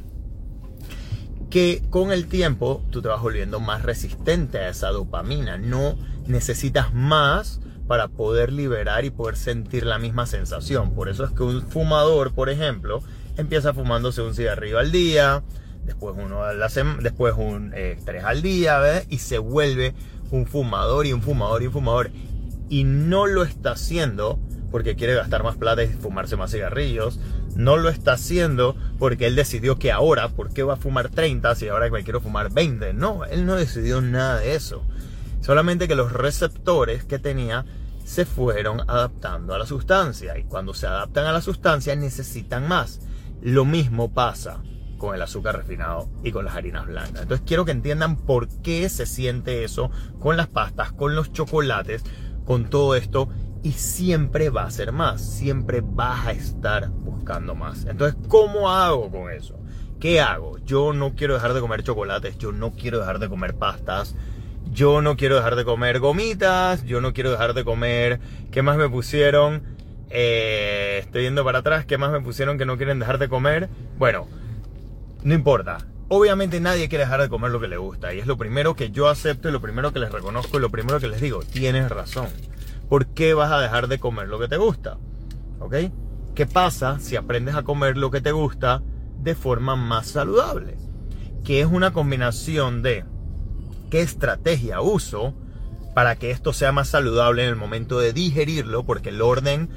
que 1.53 1.83
con 1.91 2.13
el 2.13 2.29
tiempo 2.29 2.83
tú 2.91 3.03
te 3.03 3.09
vas 3.09 3.21
volviendo 3.21 3.61
más 3.61 3.83
resistente 3.83 4.57
a 4.57 4.71
esa 4.71 4.89
dopamina. 4.89 5.59
No 5.59 5.99
necesitas 6.27 6.95
más 6.95 7.61
para 7.87 8.09
poder 8.09 8.51
liberar 8.51 9.05
y 9.05 9.11
poder 9.11 9.37
sentir 9.37 9.85
la 9.85 9.99
misma 9.99 10.25
sensación. 10.25 10.95
Por 10.95 11.11
eso 11.11 11.25
es 11.25 11.33
que 11.33 11.43
un 11.43 11.61
fumador, 11.61 12.33
por 12.33 12.49
ejemplo, 12.49 13.03
empieza 13.37 13.75
fumándose 13.75 14.23
un 14.23 14.35
cigarrillo 14.35 14.79
al 14.79 14.93
día, 14.93 15.43
después 15.85 16.15
uno 16.19 16.45
a 16.45 16.55
después 16.55 17.35
un 17.37 17.73
eh, 17.75 17.99
tres 18.05 18.25
al 18.25 18.43
día, 18.43 18.79
¿ves? 18.79 19.07
Y 19.09 19.19
se 19.19 19.39
vuelve 19.39 19.95
un 20.31 20.47
fumador 20.47 21.07
y 21.07 21.13
un 21.13 21.23
fumador 21.23 21.63
y 21.63 21.67
un 21.67 21.73
fumador. 21.73 22.11
Y 22.69 22.85
no 22.85 23.27
lo 23.27 23.43
está 23.43 23.73
haciendo 23.73 24.39
porque 24.71 24.97
quiere 24.97 25.15
gastar 25.15 25.43
más 25.43 25.57
plata 25.57 25.83
y 25.83 25.89
fumarse 25.89 26.37
más 26.37 26.51
cigarrillos. 26.51 27.19
No 27.55 27.77
lo 27.77 27.91
está 27.91 28.15
haciendo 28.15 28.77
porque 28.99 29.27
él 29.27 29.37
decidió 29.37 29.79
que 29.79 29.93
ahora, 29.93 30.29
¿por 30.31 30.53
qué 30.53 30.63
va 30.63 30.75
a 30.75 30.79
fumar 30.79 31.11
30 31.11 31.55
si 31.55 31.69
ahora 31.69 31.91
me 31.91 32.05
quiero 32.05 32.21
fumar 32.21 32.51
20? 32.51 32.95
No, 32.95 33.25
él 33.27 33.45
no 33.45 33.57
decidió 33.57 34.01
nada 34.01 34.39
de 34.39 34.55
eso. 34.55 34.83
Solamente 35.43 35.89
que 35.89 35.97
los 35.97 36.13
receptores 36.13 37.05
que 37.05 37.19
tenía 37.19 37.67
se 38.05 38.25
fueron 38.25 38.81
adaptando 38.89 39.55
a 39.55 39.59
la 39.59 39.67
sustancia 39.67 40.39
y 40.39 40.45
cuando 40.45 40.73
se 40.75 40.87
adaptan 40.87 41.27
a 41.27 41.33
la 41.33 41.43
sustancia 41.43 41.95
necesitan 41.95 42.67
más. 42.67 43.01
Lo 43.43 43.65
mismo 43.65 44.13
pasa 44.13 44.63
con 45.03 45.17
el 45.17 45.23
azúcar 45.23 45.57
refinado 45.57 46.09
y 46.23 46.31
con 46.31 46.45
las 46.45 46.55
harinas 46.55 46.87
blancas. 46.87 47.23
Entonces 47.23 47.43
quiero 47.45 47.65
que 47.65 47.73
entiendan 47.73 48.15
por 48.15 48.47
qué 48.63 48.89
se 48.89 49.05
siente 49.05 49.65
eso 49.65 49.91
con 50.21 50.37
las 50.37 50.47
pastas, 50.47 50.93
con 50.93 51.17
los 51.17 51.33
chocolates, 51.33 52.05
con 52.45 52.71
todo 52.71 52.95
esto 52.95 53.29
y 53.65 53.73
siempre 53.73 54.49
va 54.49 54.63
a 54.63 54.71
ser 54.71 54.93
más, 54.93 55.21
siempre 55.21 55.83
vas 55.85 56.29
a 56.29 56.31
estar 56.31 56.89
buscando 56.91 57.57
más. 57.57 57.85
Entonces, 57.85 58.17
¿cómo 58.29 58.71
hago 58.71 59.11
con 59.11 59.33
eso? 59.33 59.59
¿Qué 59.99 60.21
hago? 60.21 60.59
Yo 60.59 60.93
no 60.93 61.17
quiero 61.17 61.35
dejar 61.35 61.53
de 61.53 61.61
comer 61.61 61.83
chocolates, 61.83 62.39
yo 62.39 62.53
no 62.53 62.71
quiero 62.71 63.01
dejar 63.01 63.19
de 63.19 63.29
comer 63.29 63.55
pastas, 63.55 64.15
yo 64.71 65.03
no 65.03 65.17
quiero 65.17 65.35
dejar 65.35 65.57
de 65.57 65.65
comer 65.65 65.99
gomitas, 65.99 66.85
yo 66.85 67.01
no 67.01 67.13
quiero 67.13 67.33
dejar 67.33 67.55
de 67.55 67.65
comer, 67.65 68.21
¿qué 68.53 68.63
más 68.63 68.77
me 68.77 68.89
pusieron? 68.89 69.65
Eh, 70.11 70.99
estoy 71.01 71.23
yendo 71.25 71.45
para 71.45 71.59
atrás, 71.59 71.87
¿qué 71.87 71.99
más 71.99 72.13
me 72.13 72.21
pusieron 72.21 72.57
que 72.57 72.67
no 72.67 72.77
quieren 72.77 73.01
dejar 73.01 73.19
de 73.19 73.29
comer? 73.29 73.69
Bueno, 73.99 74.29
no 75.25 75.35
importa. 75.35 75.79
Obviamente 76.09 76.61
nadie 76.61 76.89
quiere 76.89 77.05
dejar 77.05 77.23
de 77.23 77.29
comer 77.29 77.51
lo 77.51 77.61
que 77.61 77.69
le 77.69 77.79
gusta 77.79 78.13
y 78.13 78.19
es 78.19 78.27
lo 78.27 78.37
primero 78.37 78.77
que 78.77 78.91
yo 78.91 79.09
acepto 79.09 79.49
y 79.49 79.53
lo 79.53 79.61
primero 79.61 79.93
que 79.93 79.99
les 79.99 80.13
reconozco 80.13 80.59
y 80.59 80.61
lo 80.61 80.71
primero 80.71 81.01
que 81.01 81.09
les 81.09 81.21
digo, 81.21 81.41
tienes 81.41 81.89
razón. 81.89 82.29
¿Por 82.89 83.07
qué 83.07 83.33
vas 83.33 83.51
a 83.51 83.61
dejar 83.61 83.89
de 83.89 83.99
comer 83.99 84.29
lo 84.29 84.39
que 84.39 84.49
te 84.49 84.59
gusta? 84.59 84.99
¿Ok? 85.59 85.75
¿Qué 86.35 86.47
pasa 86.47 86.99
si 86.99 87.17
aprendes 87.17 87.55
a 87.55 87.63
comer 87.63 87.97
lo 87.97 88.11
que 88.11 88.21
te 88.21 88.33
gusta 88.33 88.83
de 89.19 89.35
forma 89.35 89.77
más 89.77 90.09
saludable? 90.09 90.77
Que 91.45 91.61
es 91.61 91.67
una 91.67 91.93
combinación 91.93 92.83
de 92.83 93.05
qué 93.91 94.03
estrategia 94.03 94.81
uso 94.81 95.35
para 95.95 96.17
que 96.17 96.31
esto 96.31 96.53
sea 96.53 96.73
más 96.73 96.89
saludable 96.89 97.45
en 97.45 97.51
el 97.51 97.57
momento 97.57 97.99
de 97.99 98.13
digerirlo, 98.13 98.85
porque 98.85 99.11
el 99.11 99.23
orden 99.23 99.69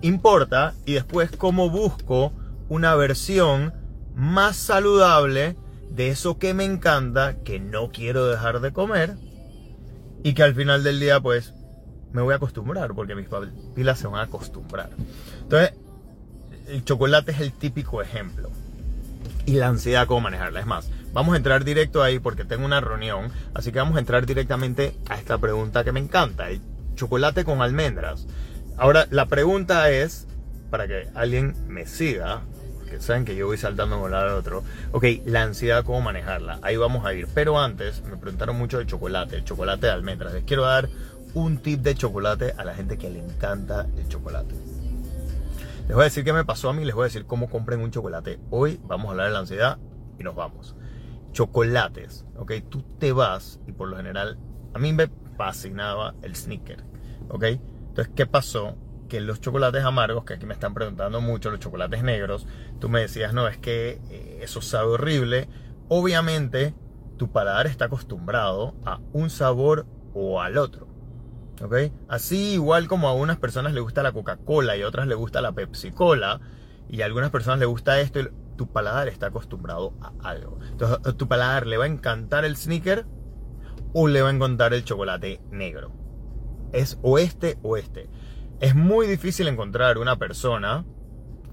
importa, 0.00 0.74
y 0.86 0.94
después 0.94 1.30
cómo 1.30 1.70
busco 1.70 2.32
una 2.68 2.94
versión 2.94 3.72
más 4.18 4.56
saludable 4.56 5.56
de 5.90 6.10
eso 6.10 6.38
que 6.38 6.52
me 6.52 6.64
encanta, 6.64 7.36
que 7.44 7.58
no 7.58 7.90
quiero 7.90 8.26
dejar 8.26 8.60
de 8.60 8.72
comer, 8.72 9.16
y 10.22 10.34
que 10.34 10.42
al 10.42 10.54
final 10.54 10.84
del 10.84 11.00
día 11.00 11.20
pues 11.20 11.54
me 12.12 12.20
voy 12.20 12.34
a 12.34 12.36
acostumbrar, 12.36 12.94
porque 12.94 13.14
mis 13.14 13.28
pilas 13.74 13.98
se 13.98 14.06
van 14.06 14.20
a 14.20 14.24
acostumbrar. 14.24 14.90
Entonces, 15.42 15.72
el 16.68 16.84
chocolate 16.84 17.32
es 17.32 17.40
el 17.40 17.52
típico 17.52 18.02
ejemplo. 18.02 18.50
Y 19.46 19.52
la 19.52 19.68
ansiedad, 19.68 20.06
cómo 20.06 20.22
manejarla. 20.22 20.60
Es 20.60 20.66
más, 20.66 20.90
Vamos 21.12 21.34
a 21.34 21.38
entrar 21.38 21.64
directo 21.64 22.02
ahí 22.02 22.18
porque 22.18 22.44
tengo 22.44 22.64
una 22.64 22.80
reunión, 22.80 23.32
así 23.54 23.72
que 23.72 23.78
vamos 23.78 23.96
a 23.96 24.00
entrar 24.00 24.26
directamente 24.26 24.94
a 25.08 25.16
esta 25.16 25.38
pregunta 25.38 25.82
que 25.82 25.92
me 25.92 26.00
encanta, 26.00 26.50
el 26.50 26.60
chocolate 26.96 27.44
con 27.44 27.62
almendras. 27.62 28.26
Ahora, 28.76 29.06
la 29.10 29.26
pregunta 29.26 29.90
es, 29.90 30.26
para 30.70 30.86
que 30.86 31.08
alguien 31.14 31.56
me 31.66 31.86
siga, 31.86 32.42
saben 33.00 33.24
que 33.24 33.36
yo 33.36 33.46
voy 33.46 33.56
saltando 33.56 33.96
de 33.96 34.02
un 34.02 34.10
lado 34.10 34.30
al 34.30 34.34
otro, 34.34 34.64
ok, 34.92 35.04
la 35.26 35.42
ansiedad, 35.42 35.84
cómo 35.84 36.00
manejarla, 36.00 36.58
ahí 36.62 36.76
vamos 36.76 37.04
a 37.06 37.14
ir. 37.14 37.28
Pero 37.34 37.58
antes, 37.58 38.02
me 38.02 38.16
preguntaron 38.16 38.56
mucho 38.56 38.78
de 38.78 38.86
chocolate, 38.86 39.36
el 39.36 39.44
chocolate 39.44 39.86
de 39.86 39.92
almendras. 39.92 40.32
Les 40.32 40.44
quiero 40.44 40.62
dar 40.62 40.88
un 41.34 41.58
tip 41.58 41.80
de 41.80 41.94
chocolate 41.94 42.54
a 42.56 42.64
la 42.64 42.74
gente 42.74 42.98
que 42.98 43.10
le 43.10 43.20
encanta 43.20 43.86
el 43.96 44.08
chocolate. 44.08 44.54
Les 45.86 45.94
voy 45.94 46.02
a 46.02 46.04
decir 46.04 46.24
qué 46.24 46.32
me 46.32 46.44
pasó 46.44 46.68
a 46.68 46.72
mí, 46.72 46.84
les 46.84 46.94
voy 46.94 47.02
a 47.02 47.06
decir 47.06 47.24
cómo 47.24 47.48
compren 47.48 47.80
un 47.80 47.90
chocolate. 47.90 48.38
Hoy 48.50 48.80
vamos 48.84 49.08
a 49.08 49.10
hablar 49.12 49.26
de 49.28 49.32
la 49.32 49.38
ansiedad 49.40 49.78
y 50.18 50.24
nos 50.24 50.34
vamos 50.34 50.74
chocolates, 51.32 52.24
¿ok? 52.36 52.52
Tú 52.68 52.82
te 52.98 53.12
vas 53.12 53.60
y 53.66 53.72
por 53.72 53.88
lo 53.88 53.96
general 53.96 54.38
a 54.74 54.78
mí 54.78 54.92
me 54.92 55.08
fascinaba 55.36 56.14
el 56.22 56.34
sneaker, 56.34 56.82
¿ok? 57.28 57.44
Entonces, 57.44 58.12
¿qué 58.16 58.26
pasó? 58.26 58.76
Que 59.08 59.20
los 59.20 59.40
chocolates 59.40 59.84
amargos, 59.84 60.24
que 60.24 60.34
aquí 60.34 60.46
me 60.46 60.54
están 60.54 60.74
preguntando 60.74 61.20
mucho, 61.20 61.50
los 61.50 61.60
chocolates 61.60 62.02
negros, 62.02 62.46
tú 62.78 62.88
me 62.88 63.00
decías, 63.00 63.32
no, 63.32 63.48
es 63.48 63.56
que 63.56 64.00
eh, 64.10 64.40
eso 64.42 64.60
sabe 64.60 64.88
horrible. 64.88 65.48
Obviamente, 65.88 66.74
tu 67.16 67.32
paladar 67.32 67.66
está 67.66 67.86
acostumbrado 67.86 68.74
a 68.84 69.00
un 69.12 69.30
sabor 69.30 69.86
o 70.14 70.40
al 70.40 70.58
otro. 70.58 70.88
¿Ok? 71.62 71.74
Así 72.08 72.52
igual 72.52 72.86
como 72.86 73.08
a 73.08 73.14
unas 73.14 73.38
personas 73.38 73.72
le 73.72 73.80
gusta 73.80 74.02
la 74.02 74.12
Coca-Cola 74.12 74.76
y 74.76 74.82
a 74.82 74.86
otras 74.86 75.06
le 75.06 75.14
gusta 75.14 75.40
la 75.40 75.52
Pepsi-Cola 75.52 76.40
y 76.88 77.02
a 77.02 77.06
algunas 77.06 77.30
personas 77.30 77.58
le 77.58 77.66
gusta 77.66 78.00
esto 78.00 78.20
tu 78.56 78.66
paladar 78.66 79.08
está 79.08 79.28
acostumbrado 79.28 79.94
a 80.00 80.12
algo. 80.28 80.58
Entonces, 80.70 80.98
a 81.04 81.12
tu 81.12 81.28
paladar 81.28 81.66
le 81.66 81.78
va 81.78 81.84
a 81.84 81.88
encantar 81.88 82.44
el 82.44 82.56
sneaker 82.56 83.06
o 83.94 84.08
le 84.08 84.20
va 84.20 84.28
a 84.28 84.32
encantar 84.32 84.74
el 84.74 84.84
chocolate 84.84 85.40
negro. 85.50 85.92
Es 86.72 86.98
o 87.02 87.18
este 87.18 87.58
o 87.62 87.76
este. 87.76 88.10
Es 88.60 88.74
muy 88.74 89.06
difícil 89.06 89.48
encontrar 89.48 89.98
una 89.98 90.16
persona 90.16 90.84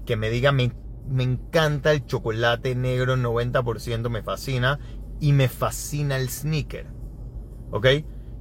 que 0.04 0.16
me 0.16 0.30
diga 0.30 0.52
me, 0.52 0.72
me 1.08 1.22
encanta 1.22 1.92
el 1.92 2.04
chocolate 2.04 2.74
negro, 2.74 3.16
90% 3.16 4.08
me 4.08 4.22
fascina 4.22 4.78
y 5.20 5.32
me 5.32 5.48
fascina 5.48 6.16
el 6.16 6.28
sneaker. 6.28 6.86
¿Ok? 7.70 7.86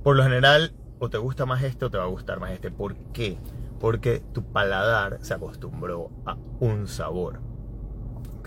Por 0.03 0.15
lo 0.15 0.23
general, 0.23 0.73
o 0.99 1.09
te 1.09 1.17
gusta 1.17 1.45
más 1.45 1.63
este 1.63 1.85
o 1.85 1.91
te 1.91 1.97
va 1.97 2.05
a 2.05 2.07
gustar 2.07 2.39
más 2.39 2.51
este. 2.51 2.71
¿Por 2.71 2.95
qué? 3.11 3.37
Porque 3.79 4.23
tu 4.33 4.51
paladar 4.51 5.19
se 5.21 5.33
acostumbró 5.33 6.11
a 6.25 6.37
un 6.59 6.87
sabor. 6.87 7.41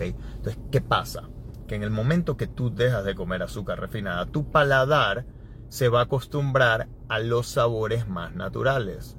Entonces, 0.07 0.57
¿qué 0.71 0.81
pasa? 0.81 1.29
Que 1.67 1.75
en 1.75 1.83
el 1.83 1.91
momento 1.91 2.37
que 2.37 2.47
tú 2.47 2.73
dejas 2.73 3.03
de 3.03 3.15
comer 3.15 3.43
azúcar 3.43 3.79
refinada, 3.79 4.25
tu 4.25 4.49
paladar 4.49 5.25
se 5.67 5.89
va 5.89 5.99
a 5.99 6.03
acostumbrar 6.03 6.87
a 7.09 7.19
los 7.19 7.47
sabores 7.47 8.07
más 8.07 8.33
naturales. 8.33 9.17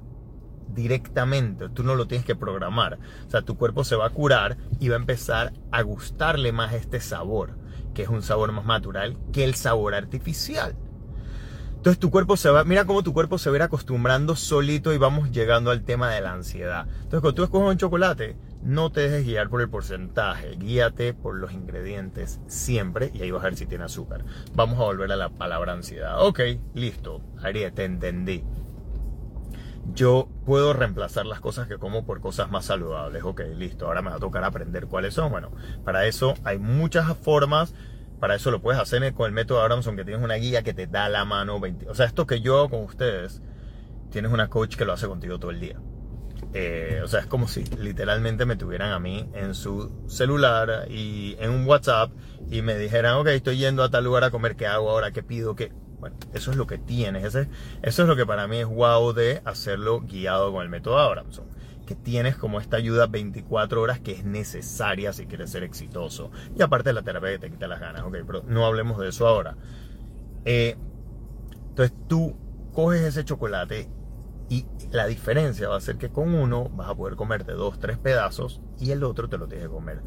Directamente, 0.73 1.69
tú 1.69 1.83
no 1.83 1.95
lo 1.95 2.07
tienes 2.07 2.25
que 2.25 2.35
programar. 2.35 2.99
O 3.27 3.29
sea, 3.29 3.41
tu 3.41 3.57
cuerpo 3.57 3.83
se 3.83 3.95
va 3.95 4.07
a 4.07 4.09
curar 4.11 4.57
y 4.79 4.89
va 4.89 4.95
a 4.95 4.99
empezar 4.99 5.53
a 5.71 5.81
gustarle 5.81 6.51
más 6.51 6.73
este 6.73 6.99
sabor, 6.99 7.57
que 7.93 8.03
es 8.03 8.09
un 8.09 8.21
sabor 8.21 8.51
más 8.51 8.65
natural 8.65 9.17
que 9.31 9.43
el 9.43 9.55
sabor 9.55 9.95
artificial. 9.95 10.75
Entonces 11.81 11.97
tu 11.97 12.11
cuerpo 12.11 12.37
se 12.37 12.51
va, 12.51 12.63
mira 12.63 12.85
cómo 12.85 13.01
tu 13.01 13.11
cuerpo 13.11 13.39
se 13.39 13.49
va 13.49 13.55
a 13.55 13.57
ir 13.57 13.63
acostumbrando 13.63 14.35
solito 14.35 14.93
y 14.93 14.99
vamos 14.99 15.31
llegando 15.31 15.71
al 15.71 15.81
tema 15.81 16.11
de 16.11 16.21
la 16.21 16.31
ansiedad. 16.31 16.85
Entonces 16.87 17.21
cuando 17.21 17.33
tú 17.33 17.43
escoges 17.43 17.71
un 17.71 17.77
chocolate, 17.77 18.37
no 18.61 18.91
te 18.91 19.09
dejes 19.09 19.25
guiar 19.25 19.49
por 19.49 19.61
el 19.61 19.69
porcentaje, 19.71 20.57
guíate 20.57 21.15
por 21.15 21.39
los 21.39 21.53
ingredientes 21.53 22.39
siempre 22.45 23.09
y 23.15 23.23
ahí 23.23 23.31
vas 23.31 23.41
a 23.41 23.45
ver 23.45 23.55
si 23.55 23.65
tiene 23.65 23.85
azúcar. 23.85 24.23
Vamos 24.53 24.79
a 24.79 24.83
volver 24.83 25.11
a 25.11 25.15
la 25.15 25.29
palabra 25.29 25.73
ansiedad. 25.73 26.23
Ok, 26.23 26.41
listo, 26.75 27.23
Ariel, 27.41 27.73
te 27.73 27.85
entendí. 27.85 28.43
Yo 29.93 30.29
puedo 30.45 30.73
reemplazar 30.73 31.25
las 31.25 31.39
cosas 31.39 31.67
que 31.67 31.77
como 31.77 32.05
por 32.05 32.21
cosas 32.21 32.51
más 32.51 32.65
saludables. 32.65 33.23
Ok, 33.23 33.41
listo, 33.55 33.87
ahora 33.87 34.01
me 34.01 34.09
va 34.09 34.17
a 34.17 34.19
tocar 34.19 34.43
aprender 34.43 34.87
cuáles 34.87 35.13
son. 35.13 35.31
Bueno, 35.31 35.51
para 35.83 36.05
eso 36.05 36.35
hay 36.43 36.59
muchas 36.59 37.17
formas. 37.17 37.73
Para 38.19 38.35
eso 38.35 38.51
lo 38.51 38.61
puedes 38.61 38.79
hacer 38.79 39.13
con 39.13 39.25
el 39.25 39.31
método 39.31 39.61
Abramson, 39.61 39.95
que 39.95 40.05
tienes 40.05 40.23
una 40.23 40.35
guía 40.35 40.61
que 40.61 40.73
te 40.73 40.85
da 40.85 41.09
la 41.09 41.25
mano. 41.25 41.59
20. 41.59 41.89
O 41.89 41.95
sea, 41.95 42.05
esto 42.05 42.27
que 42.27 42.41
yo 42.41 42.59
hago 42.59 42.69
con 42.69 42.83
ustedes, 42.83 43.41
tienes 44.11 44.31
una 44.31 44.47
coach 44.47 44.75
que 44.75 44.85
lo 44.85 44.93
hace 44.93 45.07
contigo 45.07 45.39
todo 45.39 45.49
el 45.49 45.59
día. 45.59 45.79
Eh, 46.53 47.01
o 47.03 47.07
sea, 47.07 47.21
es 47.21 47.27
como 47.27 47.47
si 47.47 47.63
literalmente 47.63 48.45
me 48.45 48.57
tuvieran 48.57 48.91
a 48.91 48.99
mí 48.99 49.29
en 49.33 49.55
su 49.55 50.07
celular 50.07 50.85
y 50.89 51.35
en 51.39 51.49
un 51.49 51.65
WhatsApp 51.65 52.11
y 52.49 52.61
me 52.61 52.77
dijeran, 52.77 53.15
ok, 53.15 53.27
estoy 53.27 53.57
yendo 53.57 53.83
a 53.83 53.89
tal 53.89 54.03
lugar 54.03 54.23
a 54.25 54.31
comer, 54.31 54.55
¿qué 54.55 54.67
hago 54.67 54.89
ahora? 54.89 55.11
¿Qué 55.11 55.23
pido? 55.23 55.55
¿Qué? 55.55 55.71
Bueno, 56.01 56.15
eso 56.33 56.49
es 56.49 56.57
lo 56.57 56.65
que 56.65 56.79
tienes. 56.79 57.23
Ese, 57.23 57.47
eso 57.83 58.01
es 58.01 58.07
lo 58.07 58.15
que 58.15 58.25
para 58.25 58.47
mí 58.47 58.57
es 58.57 58.65
wow 58.65 59.13
de 59.13 59.41
hacerlo 59.45 60.01
guiado 60.01 60.51
con 60.51 60.63
el 60.63 60.69
método 60.69 60.97
Abramson. 60.97 61.45
Que 61.85 61.93
tienes 61.93 62.35
como 62.35 62.59
esta 62.59 62.77
ayuda 62.77 63.05
24 63.05 63.79
horas 63.79 63.99
que 63.99 64.13
es 64.13 64.25
necesaria 64.25 65.13
si 65.13 65.27
quieres 65.27 65.51
ser 65.51 65.63
exitoso. 65.63 66.31
Y 66.57 66.61
aparte 66.63 66.91
la 66.91 67.03
terapia 67.03 67.29
que 67.33 67.39
te 67.39 67.51
quita 67.51 67.67
las 67.67 67.79
ganas, 67.79 68.01
ok, 68.01 68.17
pero 68.25 68.43
no 68.47 68.65
hablemos 68.65 68.97
de 68.97 69.09
eso 69.09 69.27
ahora. 69.27 69.55
Eh, 70.43 70.75
entonces 71.69 71.95
tú 72.07 72.35
coges 72.73 73.01
ese 73.01 73.23
chocolate 73.23 73.87
y 74.49 74.65
la 74.91 75.05
diferencia 75.05 75.69
va 75.69 75.77
a 75.77 75.81
ser 75.81 75.97
que 75.97 76.09
con 76.09 76.33
uno 76.33 76.67
vas 76.69 76.89
a 76.89 76.95
poder 76.95 77.15
comerte 77.15 77.51
dos, 77.51 77.79
tres 77.79 77.99
pedazos 77.99 78.59
y 78.79 78.89
el 78.89 79.03
otro 79.03 79.29
te 79.29 79.37
lo 79.37 79.47
tienes 79.47 79.67
que 79.67 79.73
comer 79.73 80.01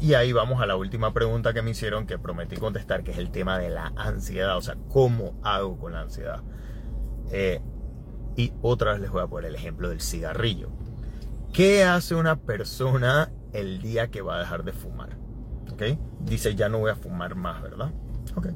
Y 0.00 0.14
ahí 0.14 0.32
vamos 0.32 0.62
a 0.62 0.66
la 0.66 0.76
última 0.76 1.12
pregunta 1.12 1.52
que 1.52 1.62
me 1.62 1.70
hicieron 1.70 2.06
que 2.06 2.18
prometí 2.18 2.56
contestar, 2.56 3.02
que 3.04 3.10
es 3.10 3.18
el 3.18 3.30
tema 3.30 3.58
de 3.58 3.70
la 3.70 3.92
ansiedad. 3.96 4.56
O 4.56 4.62
sea, 4.62 4.76
¿cómo 4.88 5.38
hago 5.42 5.78
con 5.78 5.92
la 5.92 6.00
ansiedad? 6.00 6.42
Eh, 7.30 7.60
y 8.36 8.52
otra 8.62 8.92
vez 8.92 9.00
les 9.00 9.10
voy 9.10 9.22
a 9.22 9.26
poner 9.26 9.50
el 9.50 9.56
ejemplo 9.56 9.88
del 9.88 10.00
cigarrillo. 10.00 10.70
¿Qué 11.52 11.84
hace 11.84 12.14
una 12.14 12.36
persona 12.36 13.30
el 13.52 13.80
día 13.80 14.08
que 14.08 14.22
va 14.22 14.36
a 14.36 14.38
dejar 14.40 14.64
de 14.64 14.72
fumar? 14.72 15.18
¿Ok? 15.72 15.82
Dice, 16.20 16.54
ya 16.54 16.68
no 16.68 16.78
voy 16.78 16.90
a 16.90 16.96
fumar 16.96 17.34
más, 17.34 17.62
¿verdad? 17.62 17.92
Ok. 18.36 18.48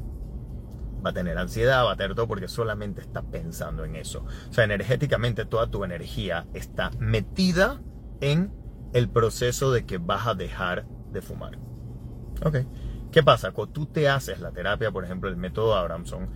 Va 1.04 1.10
a 1.10 1.12
tener 1.12 1.36
ansiedad, 1.36 1.84
va 1.84 1.92
a 1.92 1.96
tener 1.96 2.14
todo 2.14 2.28
porque 2.28 2.48
solamente 2.48 3.00
está 3.00 3.22
pensando 3.22 3.84
en 3.84 3.96
eso. 3.96 4.24
O 4.48 4.52
sea, 4.52 4.64
energéticamente 4.64 5.44
toda 5.44 5.68
tu 5.68 5.84
energía 5.84 6.46
está 6.54 6.90
metida 6.98 7.82
en 8.20 8.52
el 8.92 9.08
proceso 9.08 9.72
de 9.72 9.84
que 9.84 9.98
vas 9.98 10.26
a 10.26 10.34
dejar 10.34 10.86
de 11.12 11.22
fumar. 11.22 11.58
Ok. 12.44 12.58
¿Qué 13.10 13.22
pasa? 13.22 13.52
Cuando 13.52 13.72
tú 13.72 13.86
te 13.86 14.08
haces 14.08 14.40
la 14.40 14.52
terapia, 14.52 14.90
por 14.90 15.04
ejemplo, 15.04 15.28
el 15.28 15.36
método 15.36 15.74
Abramson, 15.74 16.30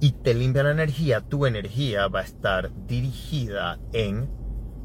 y 0.00 0.12
te 0.12 0.32
limpia 0.34 0.62
la 0.62 0.70
energía, 0.70 1.20
tu 1.20 1.44
energía 1.44 2.08
va 2.08 2.20
a 2.20 2.24
estar 2.24 2.70
dirigida 2.86 3.78
en 3.92 4.30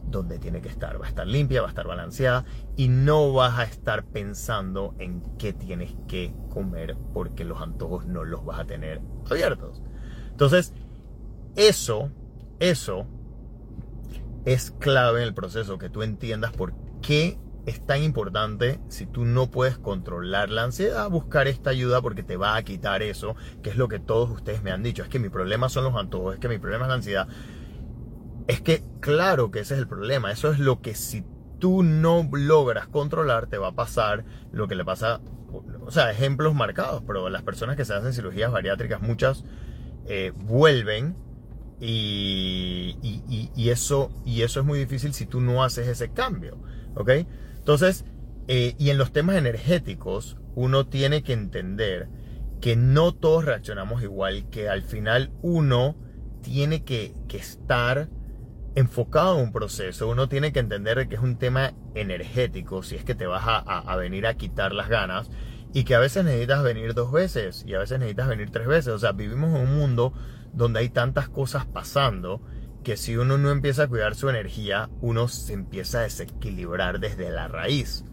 donde 0.08 0.40
tiene 0.40 0.62
que 0.62 0.70
estar. 0.70 1.00
Va 1.02 1.06
a 1.06 1.10
estar 1.10 1.28
limpia, 1.28 1.62
va 1.62 1.68
a 1.68 1.70
estar 1.70 1.88
balanceada 1.88 2.46
y 2.76 2.88
no 2.88 3.34
vas 3.34 3.58
a 3.60 3.64
estar 3.64 4.06
pensando 4.06 4.96
en 5.00 5.22
qué 5.38 5.54
tienes 5.54 5.96
que 6.08 6.36
comer 6.50 6.98
porque 7.14 7.46
los 7.46 7.62
antojos 7.62 8.06
no 8.06 8.24
los 8.24 8.44
vas 8.46 8.60
a 8.60 8.66
tener 8.66 9.02
abiertos. 9.30 9.82
Entonces, 10.30 10.74
eso, 11.56 12.12
eso 12.60 13.08
es 14.46 14.72
clave 14.72 15.22
en 15.22 15.28
el 15.28 15.34
proceso, 15.34 15.78
que 15.78 15.90
tú 15.90 16.02
entiendas 16.02 16.52
por 16.52 16.74
qué 17.02 17.40
es 17.66 17.86
tan 17.86 18.04
importante 18.04 18.80
si 18.90 19.06
tú 19.06 19.26
no 19.26 19.50
puedes 19.50 19.78
controlar 19.78 20.50
la 20.50 20.64
ansiedad, 20.64 21.10
buscar 21.10 21.48
esta 21.48 21.70
ayuda 21.70 22.02
porque 22.02 22.24
te 22.24 22.36
va 22.36 22.56
a 22.56 22.64
quitar 22.64 23.02
eso, 23.02 23.36
que 23.62 23.70
es 23.70 23.78
lo 23.78 23.88
que 23.88 24.00
todos 24.00 24.30
ustedes 24.30 24.64
me 24.64 24.72
han 24.72 24.84
dicho. 24.84 25.04
Es 25.04 25.10
que 25.10 25.20
mi 25.20 25.30
problema 25.30 25.70
son 25.70 25.86
los 25.86 25.96
antojos, 25.96 26.34
es 26.34 26.40
que 26.40 26.50
mi 26.50 26.60
problema 26.60 26.86
es 26.86 26.90
la 26.90 26.96
ansiedad. 26.96 27.28
Es 28.48 28.62
que 28.62 28.84
claro 29.00 29.52
que 29.52 29.60
ese 29.60 29.76
es 29.76 29.80
el 29.80 29.88
problema. 29.88 30.32
Eso 30.32 30.52
es 30.52 30.60
lo 30.60 30.82
que 30.82 30.94
si 30.94 31.24
tú 31.60 31.84
no 31.84 32.28
logras 32.34 32.88
controlar, 32.88 33.48
te 33.48 33.58
va 33.58 33.70
a 33.70 33.76
pasar 33.76 34.26
lo 34.52 34.68
que 34.68 34.76
le 34.76 34.84
pasa, 34.84 35.22
o 35.86 35.92
sea, 35.92 36.12
ejemplos 36.12 36.54
marcados, 36.54 37.04
pero 37.08 37.30
las 37.30 37.44
personas 37.44 37.78
que 37.78 37.86
se 37.86 37.94
hacen 37.94 38.12
cirugías 38.12 38.52
bariátricas, 38.52 39.02
muchas 39.02 39.46
eh, 40.08 40.34
vuelven 40.36 41.16
y, 41.80 42.98
y, 43.56 43.70
eso, 43.70 44.12
y 44.26 44.42
eso 44.42 44.60
es 44.60 44.66
muy 44.66 44.80
difícil 44.80 45.14
si 45.14 45.26
tú 45.26 45.40
no 45.40 45.64
haces 45.64 45.88
ese 45.88 46.12
cambio. 46.12 46.58
¿Ok? 46.96 47.10
Entonces, 47.64 48.04
eh, 48.50 48.76
y 48.78 48.90
en 48.90 48.98
los 48.98 49.14
temas 49.14 49.38
energéticos, 49.38 50.36
uno 50.54 50.86
tiene 50.86 51.24
que 51.24 51.32
entender 51.32 52.10
que 52.60 52.76
no 52.76 53.14
todos 53.14 53.46
reaccionamos 53.46 54.04
igual, 54.04 54.50
que 54.50 54.68
al 54.68 54.84
final 54.84 55.32
uno 55.42 55.96
tiene 56.42 56.84
que, 56.84 57.16
estar 57.30 58.10
enfocado 58.76 59.40
en 59.40 59.46
un 59.46 59.54
proceso, 59.54 60.10
uno 60.10 60.28
tiene 60.28 60.52
que 60.52 60.60
entender 60.60 61.08
que 61.08 61.16
es 61.16 61.22
un 61.22 61.38
tema 61.38 61.72
energético, 61.96 62.84
si 62.84 62.98
es 62.98 63.06
que 63.06 63.16
te 63.16 63.28
vas 63.28 63.44
a, 63.46 63.60
a, 63.60 63.96
venir 63.96 64.28
a 64.28 64.34
quitar 64.34 64.74
las 64.74 64.90
ganas, 64.90 65.32
y 65.74 65.86
que 65.86 65.96
a 65.96 66.00
veces 66.00 66.26
necesitas 66.26 66.64
venir 66.64 66.94
dos 66.94 67.14
veces, 67.14 67.64
y 67.66 67.76
a 67.76 67.80
veces 67.80 67.98
necesitas 67.98 68.28
venir 68.28 68.52
tres 68.52 68.68
veces, 68.68 68.94
o 68.94 69.00
sea, 69.00 69.14
vivimos 69.14 69.56
en 69.56 69.70
un 69.70 69.78
mundo 69.78 70.14
donde 70.52 70.82
hay 70.82 70.90
tantas 70.90 71.30
cosas 71.30 71.66
pasando, 71.66 72.42
que 72.84 72.98
si 72.98 73.18
uno 73.18 73.38
no 73.38 73.50
empieza 73.50 73.84
a 73.84 73.88
cuidar 73.88 74.16
su 74.16 74.30
energía, 74.30 74.90
uno 75.02 75.28
se 75.28 75.54
empieza 75.54 76.00
a 76.00 76.04
desequilibrar 76.04 77.00
desde 77.00 77.30
la 77.30 77.48
raíz. 77.48 78.06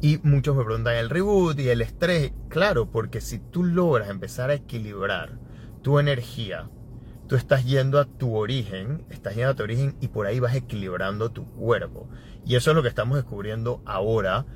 Y 0.00 0.18
muchos 0.22 0.56
me 0.56 0.64
preguntan 0.64 0.94
el 0.94 1.10
reboot 1.10 1.58
y 1.58 1.70
el 1.70 1.80
estrés. 1.80 2.32
Claro, 2.48 2.90
porque 2.90 3.20
si 3.20 3.38
tú 3.38 3.64
logras 3.64 4.08
empezar 4.08 4.50
a 4.50 4.54
equilibrar 4.54 5.38
tu 5.82 5.98
energía, 5.98 6.70
tú 7.26 7.34
estás 7.34 7.64
yendo 7.64 7.98
a 7.98 8.04
tu 8.04 8.36
origen, 8.36 9.04
estás 9.10 9.34
yendo 9.34 9.50
a 9.50 9.54
tu 9.54 9.64
origen 9.64 9.96
y 10.00 10.08
por 10.08 10.26
ahí 10.26 10.38
vas 10.38 10.54
equilibrando 10.54 11.30
tu 11.30 11.50
cuerpo. 11.52 12.08
Y 12.44 12.54
eso 12.56 12.70
es 12.70 12.76
lo 12.76 12.82
que 12.82 12.88
estamos 12.88 13.16
descubriendo 13.16 13.82
ahora. 13.84 14.46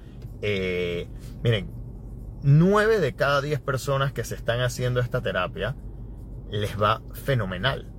Eh, 0.43 1.09
miren, 1.43 1.71
9 2.43 3.01
de 3.01 3.15
cada 3.15 3.41
10 3.41 3.61
personas 3.61 4.13
que 4.13 4.25
se 4.25 4.35
están 4.35 4.61
haciendo 4.61 5.01
esta 5.01 5.21
terapia 5.23 5.77
les 6.51 6.81
va 6.81 7.03
fenomenal. 7.13 7.92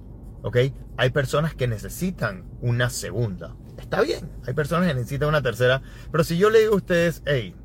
¿Ok? 0.43 0.57
Hay 0.97 1.09
personas 1.09 1.55
que 1.55 1.67
necesitan 1.67 2.45
una 2.61 2.89
segunda. 2.89 3.55
Está 3.77 4.01
bien, 4.01 4.29
hay 4.45 4.53
personas 4.53 4.87
que 4.87 4.93
necesitan 4.93 5.29
una 5.29 5.41
tercera. 5.41 5.81
Pero 6.11 6.23
si 6.23 6.37
yo 6.37 6.49
le 6.49 6.59
digo 6.59 6.73
a 6.73 6.77
ustedes, 6.77 7.23
hey, 7.25 7.55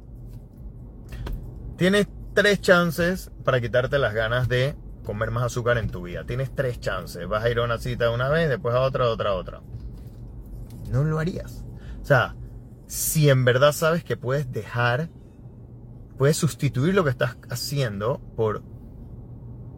tienes 1.77 2.09
tres 2.35 2.61
chances 2.61 3.31
para 3.45 3.61
quitarte 3.61 3.99
las 3.99 4.15
ganas 4.15 4.49
de 4.49 4.77
comer 5.05 5.31
más 5.31 5.45
azúcar 5.45 5.77
en 5.79 5.91
tu 5.91 6.03
vida. 6.03 6.25
Tienes 6.25 6.55
tres 6.55 6.79
chances. 6.81 7.27
Vas 7.27 7.45
a 7.45 7.51
ir 7.51 7.59
a 7.59 7.65
una 7.65 7.79
cita 7.79 8.11
una 8.11 8.29
vez, 8.29 8.49
después 8.49 8.75
a 8.75 8.81
otra, 8.81 9.09
otra, 9.09 9.35
otra. 9.35 9.61
No 10.91 11.03
lo 11.03 11.19
harías. 11.19 11.65
O 12.01 12.05
sea, 12.05 12.37
si 12.87 13.29
en 13.29 13.45
verdad 13.45 13.73
sabes 13.73 14.05
que 14.05 14.17
puedes 14.17 14.53
dejar, 14.53 15.11
puedes 16.17 16.37
sustituir 16.37 16.95
lo 16.95 17.05
que 17.05 17.11
estás 17.11 17.37
haciendo 17.51 18.21
por 18.37 18.63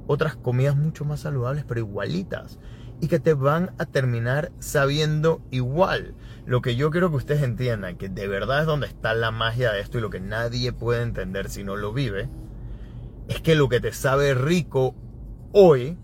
otras 0.06 0.36
comidas 0.36 0.76
mucho 0.76 1.04
más 1.04 1.20
saludables, 1.20 1.64
pero 1.64 1.80
igualitas 1.80 2.58
y 3.00 3.08
que 3.08 3.18
te 3.18 3.34
van 3.34 3.72
a 3.78 3.86
terminar 3.86 4.52
sabiendo 4.58 5.40
igual. 5.50 6.14
Lo 6.44 6.60
que 6.60 6.76
yo 6.76 6.90
quiero 6.90 7.10
que 7.10 7.16
ustedes 7.16 7.42
entiendan, 7.42 7.96
que 7.96 8.08
de 8.08 8.28
verdad 8.28 8.60
es 8.60 8.66
donde 8.66 8.86
está 8.86 9.14
la 9.14 9.30
magia 9.30 9.72
de 9.72 9.80
esto 9.80 9.98
y 9.98 10.00
lo 10.00 10.10
que 10.10 10.20
nadie 10.20 10.72
puede 10.72 11.02
entender 11.02 11.48
si 11.48 11.64
no 11.64 11.76
lo 11.76 11.92
vive, 11.92 12.28
es 13.28 13.40
que 13.40 13.54
lo 13.54 13.68
que 13.68 13.80
te 13.80 13.92
sabe 13.92 14.34
rico 14.34 14.94
hoy, 15.52 15.96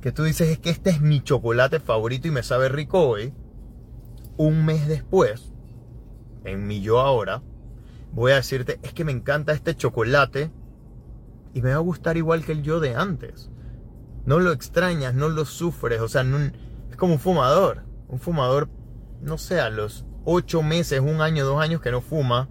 que 0.00 0.12
tú 0.12 0.24
dices 0.24 0.48
es 0.48 0.58
que 0.58 0.70
este 0.70 0.90
es 0.90 1.00
mi 1.00 1.20
chocolate 1.20 1.80
favorito 1.80 2.28
y 2.28 2.30
me 2.30 2.42
sabe 2.42 2.68
rico 2.68 3.06
hoy, 3.06 3.34
un 4.36 4.64
mes 4.64 4.86
después, 4.86 5.52
en 6.44 6.66
mi 6.66 6.80
yo 6.80 7.00
ahora, 7.00 7.42
voy 8.12 8.32
a 8.32 8.36
decirte 8.36 8.78
es 8.82 8.94
que 8.94 9.04
me 9.04 9.12
encanta 9.12 9.52
este 9.52 9.74
chocolate 9.74 10.50
y 11.52 11.60
me 11.60 11.70
va 11.70 11.76
a 11.76 11.80
gustar 11.80 12.16
igual 12.16 12.44
que 12.44 12.52
el 12.52 12.62
yo 12.62 12.80
de 12.80 12.94
antes 12.94 13.50
no 14.28 14.40
lo 14.40 14.52
extrañas, 14.52 15.14
no 15.14 15.30
lo 15.30 15.46
sufres, 15.46 16.02
o 16.02 16.08
sea, 16.08 16.22
es 16.90 16.96
como 16.98 17.14
un 17.14 17.18
fumador. 17.18 17.84
Un 18.08 18.20
fumador, 18.20 18.68
no 19.22 19.38
sé, 19.38 19.58
a 19.58 19.70
los 19.70 20.04
ocho 20.26 20.62
meses, 20.62 21.00
un 21.00 21.22
año, 21.22 21.46
dos 21.46 21.62
años 21.62 21.80
que 21.80 21.90
no 21.90 22.02
fuma, 22.02 22.50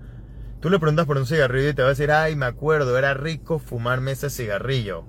tú 0.59 0.71
le 0.71 0.79
preguntas 0.79 1.05
por 1.05 1.17
un 1.17 1.27
cigarrillo 1.27 1.69
y 1.69 1.73
te 1.75 1.83
va 1.83 1.89
a 1.89 1.91
decir, 1.91 2.09
ay, 2.09 2.35
me 2.35 2.47
acuerdo, 2.47 2.97
era 2.97 3.13
rico 3.13 3.59
fumarme 3.59 4.13
ese 4.13 4.31
cigarrillo. 4.31 5.03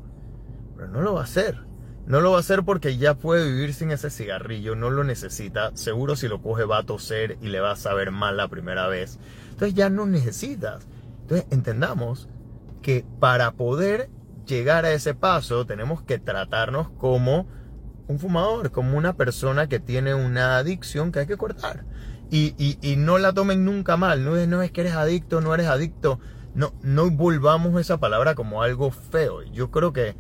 Pero 0.77 0.89
no 0.89 1.01
lo 1.01 1.15
va 1.15 1.23
a 1.23 1.25
hacer. 1.25 1.59
No 2.05 2.21
lo 2.21 2.33
va 2.33 2.37
a 2.37 2.41
hacer 2.41 2.63
porque 2.65 2.99
ya 2.99 3.15
puede 3.15 3.51
vivir 3.51 3.73
sin 3.73 3.91
ese 3.91 4.11
cigarrillo, 4.11 4.75
no 4.75 4.91
lo 4.91 5.05
necesita. 5.05 5.75
Seguro 5.75 6.17
si 6.17 6.29
lo 6.29 6.43
coge 6.43 6.65
va 6.65 6.81
a 6.81 6.87
toser 6.87 7.39
y 7.41 7.49
le 7.49 7.61
va 7.61 7.71
a 7.71 7.77
saber 7.77 8.11
mal 8.11 8.37
la 8.37 8.49
primera 8.49 8.89
vez. 8.89 9.19
Entonces 9.53 9.73
ya 9.73 9.89
no 9.89 10.05
necesitas. 10.05 10.87
Entonces 11.23 11.47
entendamos 11.51 12.29
que 12.83 13.07
para 13.21 13.53
poder 13.53 14.11
llegar 14.49 14.85
a 14.85 14.93
ese 14.93 15.15
paso, 15.15 15.67
tenemos 15.67 16.03
que 16.03 16.19
tratarnos 16.19 16.89
como 16.91 17.47
un 18.09 18.19
fumador, 18.19 18.73
como 18.73 18.97
una 18.97 19.17
persona 19.17 19.69
que 19.69 19.79
tiene 19.79 20.15
una 20.15 20.57
adicción 20.57 21.13
que 21.13 21.21
hay 21.21 21.27
que 21.27 21.37
cortar. 21.37 21.85
Y, 22.31 22.55
no 22.99 23.19
la 23.19 23.33
tomen 23.33 23.65
nunca 23.65 23.97
mal, 23.97 24.25
no 24.25 24.37
es, 24.37 24.49
no 24.49 24.63
es 24.63 24.71
que 24.73 24.83
eres 24.83 24.95
adicto, 24.95 25.41
no 25.41 25.55
eres 25.55 25.67
adicto. 25.67 26.19
No, 26.55 26.73
no 26.83 27.11
volvamos 27.11 27.81
esa 27.81 27.99
palabra 27.99 28.35
como 28.35 28.63
algo 28.63 28.91
feo. 28.91 29.43
Yo 29.43 29.71
creo 29.71 29.93
que, 29.93 30.17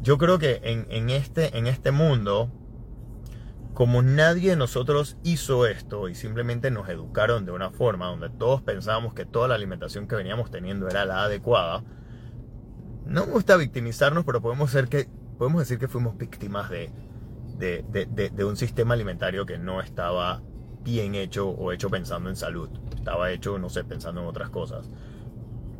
yo 0.00 0.16
creo 0.16 0.38
que 0.38 0.60
en, 0.62 0.86
en, 0.90 1.10
este, 1.10 1.56
en 1.58 1.66
este 1.66 1.90
mundo, 1.90 2.50
como 3.74 4.02
nadie 4.02 4.50
de 4.50 4.56
nosotros 4.56 5.18
hizo 5.22 5.66
esto 5.66 6.08
y 6.08 6.14
simplemente 6.14 6.70
nos 6.70 6.88
educaron 6.88 7.44
de 7.44 7.52
una 7.52 7.70
forma 7.70 8.06
donde 8.06 8.30
todos 8.30 8.62
pensábamos 8.62 9.12
que 9.12 9.26
toda 9.26 9.48
la 9.48 9.54
alimentación 9.54 10.08
que 10.08 10.16
veníamos 10.16 10.50
teniendo 10.50 10.88
era 10.88 11.04
la 11.04 11.24
adecuada, 11.24 11.84
no 13.06 13.26
me 13.26 13.32
gusta 13.32 13.56
victimizarnos, 13.56 14.24
pero 14.24 14.40
podemos, 14.40 14.70
ser 14.70 14.88
que, 14.88 15.08
podemos 15.38 15.60
decir 15.60 15.78
que 15.78 15.88
fuimos 15.88 16.16
víctimas 16.18 16.68
de, 16.70 16.90
de, 17.58 18.44
un 18.44 18.56
sistema 18.56 18.94
alimentario 18.94 19.46
que 19.46 19.58
no 19.58 19.80
estaba 19.80 20.42
bien 20.82 21.14
hecho 21.14 21.48
o 21.48 21.72
hecho 21.72 21.88
pensando 21.88 22.28
en 22.28 22.36
salud. 22.36 22.68
Estaba 22.96 23.30
hecho, 23.30 23.58
no 23.58 23.68
sé, 23.68 23.84
pensando 23.84 24.20
en 24.20 24.26
otras 24.26 24.50
cosas. 24.50 24.90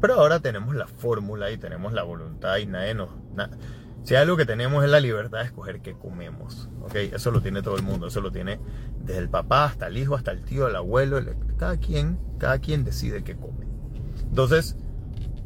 Pero 0.00 0.14
ahora 0.14 0.40
tenemos 0.40 0.74
la 0.74 0.86
fórmula 0.86 1.50
y 1.50 1.58
tenemos 1.58 1.92
la 1.92 2.02
voluntad 2.02 2.58
y 2.58 2.66
nadie 2.66 2.94
nos... 2.94 3.10
si 4.04 4.14
algo 4.14 4.36
que 4.36 4.44
tenemos 4.44 4.84
es 4.84 4.90
la 4.90 5.00
libertad 5.00 5.38
de 5.38 5.44
escoger 5.44 5.80
qué 5.80 5.94
comemos. 5.94 6.68
¿ok? 6.82 6.94
Eso 6.94 7.30
lo 7.30 7.40
tiene 7.40 7.62
todo 7.62 7.76
el 7.76 7.82
mundo. 7.82 8.06
Eso 8.06 8.20
lo 8.20 8.30
tiene 8.30 8.60
desde 9.00 9.20
el 9.20 9.28
papá 9.28 9.64
hasta 9.64 9.88
el 9.88 9.96
hijo, 9.96 10.14
hasta 10.14 10.30
el 10.30 10.44
tío, 10.44 10.68
el 10.68 10.76
abuelo. 10.76 11.20
cada, 11.56 11.76
quien, 11.78 12.18
cada 12.38 12.58
quien 12.58 12.84
decide 12.84 13.24
qué 13.24 13.36
come. 13.36 13.66
Entonces, 14.28 14.76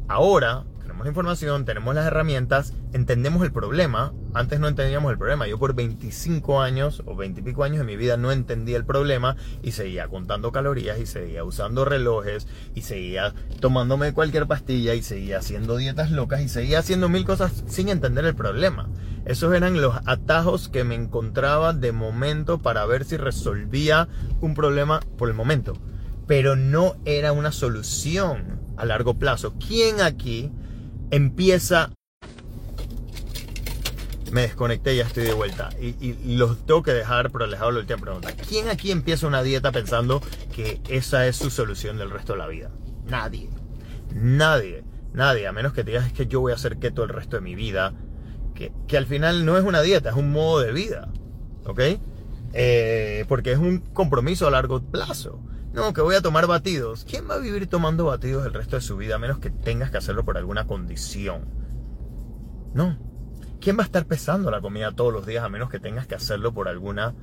ahora 0.07 0.65
información, 1.09 1.65
tenemos 1.65 1.95
las 1.95 2.05
herramientas, 2.05 2.73
entendemos 2.93 3.43
el 3.43 3.51
problema, 3.51 4.13
antes 4.33 4.59
no 4.59 4.67
entendíamos 4.67 5.11
el 5.11 5.17
problema. 5.17 5.47
Yo 5.47 5.57
por 5.57 5.73
25 5.73 6.61
años 6.61 7.03
o 7.05 7.15
20 7.15 7.41
y 7.41 7.43
pico 7.43 7.63
años 7.63 7.79
de 7.79 7.85
mi 7.85 7.95
vida 7.95 8.17
no 8.17 8.31
entendía 8.31 8.77
el 8.77 8.85
problema 8.85 9.35
y 9.61 9.71
seguía 9.71 10.07
contando 10.07 10.51
calorías 10.51 10.99
y 10.99 11.05
seguía 11.05 11.43
usando 11.43 11.85
relojes 11.85 12.47
y 12.75 12.81
seguía 12.81 13.33
tomándome 13.59 14.13
cualquier 14.13 14.47
pastilla 14.47 14.93
y 14.93 15.01
seguía 15.01 15.39
haciendo 15.39 15.77
dietas 15.77 16.11
locas 16.11 16.41
y 16.41 16.49
seguía 16.49 16.79
haciendo 16.79 17.09
mil 17.09 17.25
cosas 17.25 17.63
sin 17.67 17.89
entender 17.89 18.25
el 18.25 18.35
problema. 18.35 18.89
Esos 19.25 19.53
eran 19.53 19.81
los 19.81 19.95
atajos 20.05 20.67
que 20.67 20.83
me 20.83 20.95
encontraba 20.95 21.73
de 21.73 21.91
momento 21.91 22.59
para 22.59 22.85
ver 22.85 23.05
si 23.05 23.17
resolvía 23.17 24.07
un 24.41 24.55
problema 24.55 24.99
por 25.17 25.29
el 25.29 25.35
momento. 25.35 25.77
Pero 26.27 26.55
no 26.55 26.95
era 27.05 27.31
una 27.31 27.51
solución 27.51 28.59
a 28.77 28.85
largo 28.85 29.15
plazo. 29.15 29.53
¿Quién 29.59 30.01
aquí 30.01 30.51
empieza 31.11 31.91
me 34.31 34.41
desconecté 34.41 34.93
y 34.93 34.97
ya 34.97 35.03
estoy 35.03 35.23
de 35.23 35.33
vuelta. 35.33 35.69
Y, 35.79 36.35
los 36.35 36.65
tengo 36.65 36.81
que 36.83 36.93
dejar, 36.93 37.31
pero 37.31 37.47
les 37.47 37.59
la 37.59 37.67
última 37.67 37.99
pregunta. 37.99 38.31
¿Quién 38.47 38.69
aquí 38.69 38.91
empieza 38.91 39.27
una 39.27 39.43
dieta 39.43 39.71
pensando 39.71 40.21
que 40.55 40.81
esa 40.89 41.27
es 41.27 41.35
su 41.35 41.49
solución 41.49 41.97
del 41.97 42.09
resto 42.09 42.33
de 42.33 42.39
la 42.39 42.47
vida? 42.47 42.71
Nadie. 43.05 43.49
Nadie. 44.13 44.83
Nadie. 45.13 45.47
A 45.47 45.51
menos 45.51 45.73
que 45.73 45.83
te 45.83 45.91
digas 45.91 46.11
que 46.13 46.27
yo 46.27 46.39
voy 46.39 46.53
a 46.53 46.55
hacer 46.55 46.77
keto 46.77 47.03
el 47.03 47.09
resto 47.09 47.35
de 47.35 47.41
mi 47.41 47.55
vida. 47.55 47.93
Que, 48.55 48.71
que 48.87 48.97
al 48.97 49.05
final 49.05 49.45
no 49.45 49.57
es 49.57 49.63
una 49.63 49.81
dieta, 49.81 50.09
es 50.09 50.15
un 50.15 50.31
modo 50.31 50.61
de 50.61 50.71
vida. 50.71 51.09
¿Ok? 51.65 51.81
Eh, 52.53 53.25
porque 53.27 53.51
es 53.51 53.57
un 53.57 53.79
compromiso 53.79 54.47
a 54.47 54.51
largo 54.51 54.81
plazo. 54.81 55.41
No, 55.73 55.93
que 55.93 56.01
voy 56.01 56.15
a 56.15 56.21
tomar 56.21 56.47
batidos. 56.47 57.05
¿Quién 57.05 57.29
va 57.29 57.35
a 57.35 57.39
vivir 57.39 57.67
tomando 57.67 58.05
batidos 58.05 58.45
el 58.45 58.53
resto 58.53 58.75
de 58.75 58.81
su 58.81 58.97
vida 58.97 59.15
a 59.15 59.19
menos 59.19 59.39
que 59.39 59.49
tengas 59.49 59.89
que 59.89 59.97
hacerlo 59.97 60.25
por 60.25 60.37
alguna 60.37 60.67
condición? 60.67 61.45
No. 62.73 62.97
¿Quién 63.61 63.77
va 63.77 63.83
a 63.83 63.85
estar 63.85 64.05
pesando 64.05 64.51
la 64.51 64.59
comida 64.59 64.91
todos 64.91 65.13
los 65.13 65.25
días 65.25 65.43
a 65.43 65.49
menos 65.49 65.69
que 65.69 65.79
tengas 65.79 66.07
que 66.07 66.15
hacerlo 66.15 66.53
por 66.53 66.67
alguna 66.67 67.15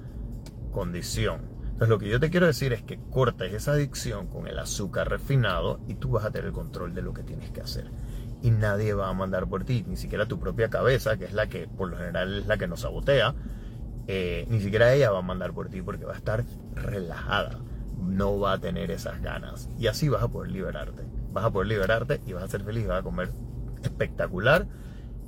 condición? 0.73 1.59
Entonces 1.63 1.89
lo 1.91 1.99
que 1.99 2.09
yo 2.09 2.19
te 2.19 2.31
quiero 2.31 2.47
decir 2.47 2.73
es 2.73 2.83
que 2.83 2.99
cortes 3.11 3.53
esa 3.53 3.73
adicción 3.73 4.27
con 4.29 4.49
el 4.49 4.59
azúcar 4.59 5.09
refinado 5.09 5.81
y 5.87 5.95
tú 5.95 6.11
vas 6.11 6.25
a 6.25 6.31
tener 6.31 6.47
el 6.47 6.53
control 6.53 6.95
de 6.95 7.03
lo 7.03 7.13
que 7.13 7.23
tienes 7.23 7.51
que 7.51 7.61
hacer. 7.61 7.91
Y 8.43 8.51
nadie 8.51 8.95
va 8.95 9.09
a 9.09 9.13
mandar 9.13 9.49
por 9.49 9.65
ti, 9.65 9.85
ni 9.87 9.97
siquiera 9.97 10.27
tu 10.27 10.41
propia 10.41 10.71
cabeza, 10.71 11.17
que 11.19 11.27
es 11.27 11.33
la 11.35 11.49
que 11.49 11.69
por 11.69 11.89
lo 11.91 11.97
general 11.99 12.41
es 12.41 12.47
la 12.47 12.57
que 12.57 12.67
nos 12.67 12.81
sabotea, 12.81 13.35
eh, 14.09 14.47
ni 14.49 14.61
siquiera 14.61 14.93
ella 14.95 15.11
va 15.11 15.19
a 15.19 15.23
mandar 15.23 15.53
por 15.53 15.69
ti 15.69 15.83
porque 15.83 16.05
va 16.05 16.15
a 16.15 16.17
estar 16.17 16.45
relajada, 16.75 17.59
no 18.01 18.39
va 18.39 18.55
a 18.55 18.59
tener 18.59 18.91
esas 18.91 19.21
ganas. 19.23 19.69
Y 19.79 19.87
así 19.87 20.09
vas 20.09 20.23
a 20.23 20.29
poder 20.29 20.51
liberarte. 20.51 21.03
Vas 21.33 21.45
a 21.45 21.51
poder 21.51 21.69
liberarte 21.69 22.21
y 22.27 22.33
vas 22.33 22.45
a 22.45 22.49
ser 22.49 22.63
feliz, 22.63 22.87
vas 22.87 23.01
a 23.01 23.03
comer 23.03 23.31
espectacular 23.83 24.67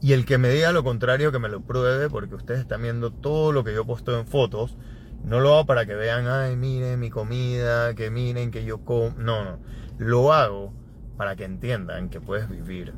y 0.03 0.15
el 0.15 0.25
que 0.25 0.39
me 0.39 0.49
diga 0.49 0.73
lo 0.73 0.83
contrario, 0.83 1.31
que 1.31 1.39
me 1.39 1.51
lo 1.51 1.61
pruebe, 1.61 2.09
porque 2.09 2.35
ustedes 2.35 2.61
están 2.61 2.83
viendo 2.83 3.13
todo 3.13 3.53
lo 3.53 3.65
que 3.65 3.75
yo 3.75 3.85
puesto 3.85 4.19
en 4.19 4.27
fotos. 4.27 4.79
No 5.23 5.41
lo 5.41 5.55
hago 5.55 5.67
para 5.67 5.85
que 5.85 5.95
vean, 5.95 6.27
ay, 6.27 6.57
miren 6.57 6.99
mi 6.99 7.11
comida, 7.11 7.95
que 7.95 8.11
miren 8.11 8.51
que 8.51 8.65
yo 8.65 8.83
como. 8.83 9.11
No, 9.19 9.45
no. 9.45 9.59
Lo 9.99 10.33
hago 10.33 10.73
para 11.19 11.37
que 11.37 11.45
entiendan 11.45 12.09
que 12.09 12.21
puedes 12.21 12.49
vivir 12.49 12.95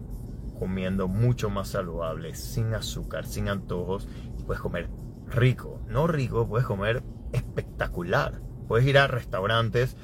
comiendo 0.61 1.09
mucho 1.09 1.51
más 1.51 1.69
saludable, 1.71 2.37
sin 2.37 2.73
azúcar, 2.73 3.27
sin 3.27 3.49
antojos, 3.49 4.09
y 4.39 4.45
puedes 4.45 4.63
comer 4.63 4.89
rico. 5.27 5.81
No 5.89 6.07
rico, 6.07 6.47
puedes 6.47 6.69
comer 6.69 7.03
espectacular. 7.33 8.41
Puedes 8.69 8.87
ir 8.87 8.99
a 8.99 9.07
restaurantes 9.07 9.97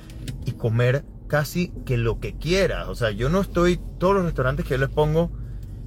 y 0.44 0.52
comer 0.52 1.04
casi 1.28 1.68
que 1.84 1.96
lo 1.96 2.20
que 2.20 2.36
quieras. 2.36 2.88
O 2.88 2.94
sea, 2.94 3.10
yo 3.10 3.28
no 3.28 3.40
estoy, 3.40 3.80
todos 3.98 4.14
los 4.14 4.24
restaurantes 4.24 4.66
que 4.66 4.72
yo 4.72 4.78
les 4.78 4.88
pongo, 4.88 5.30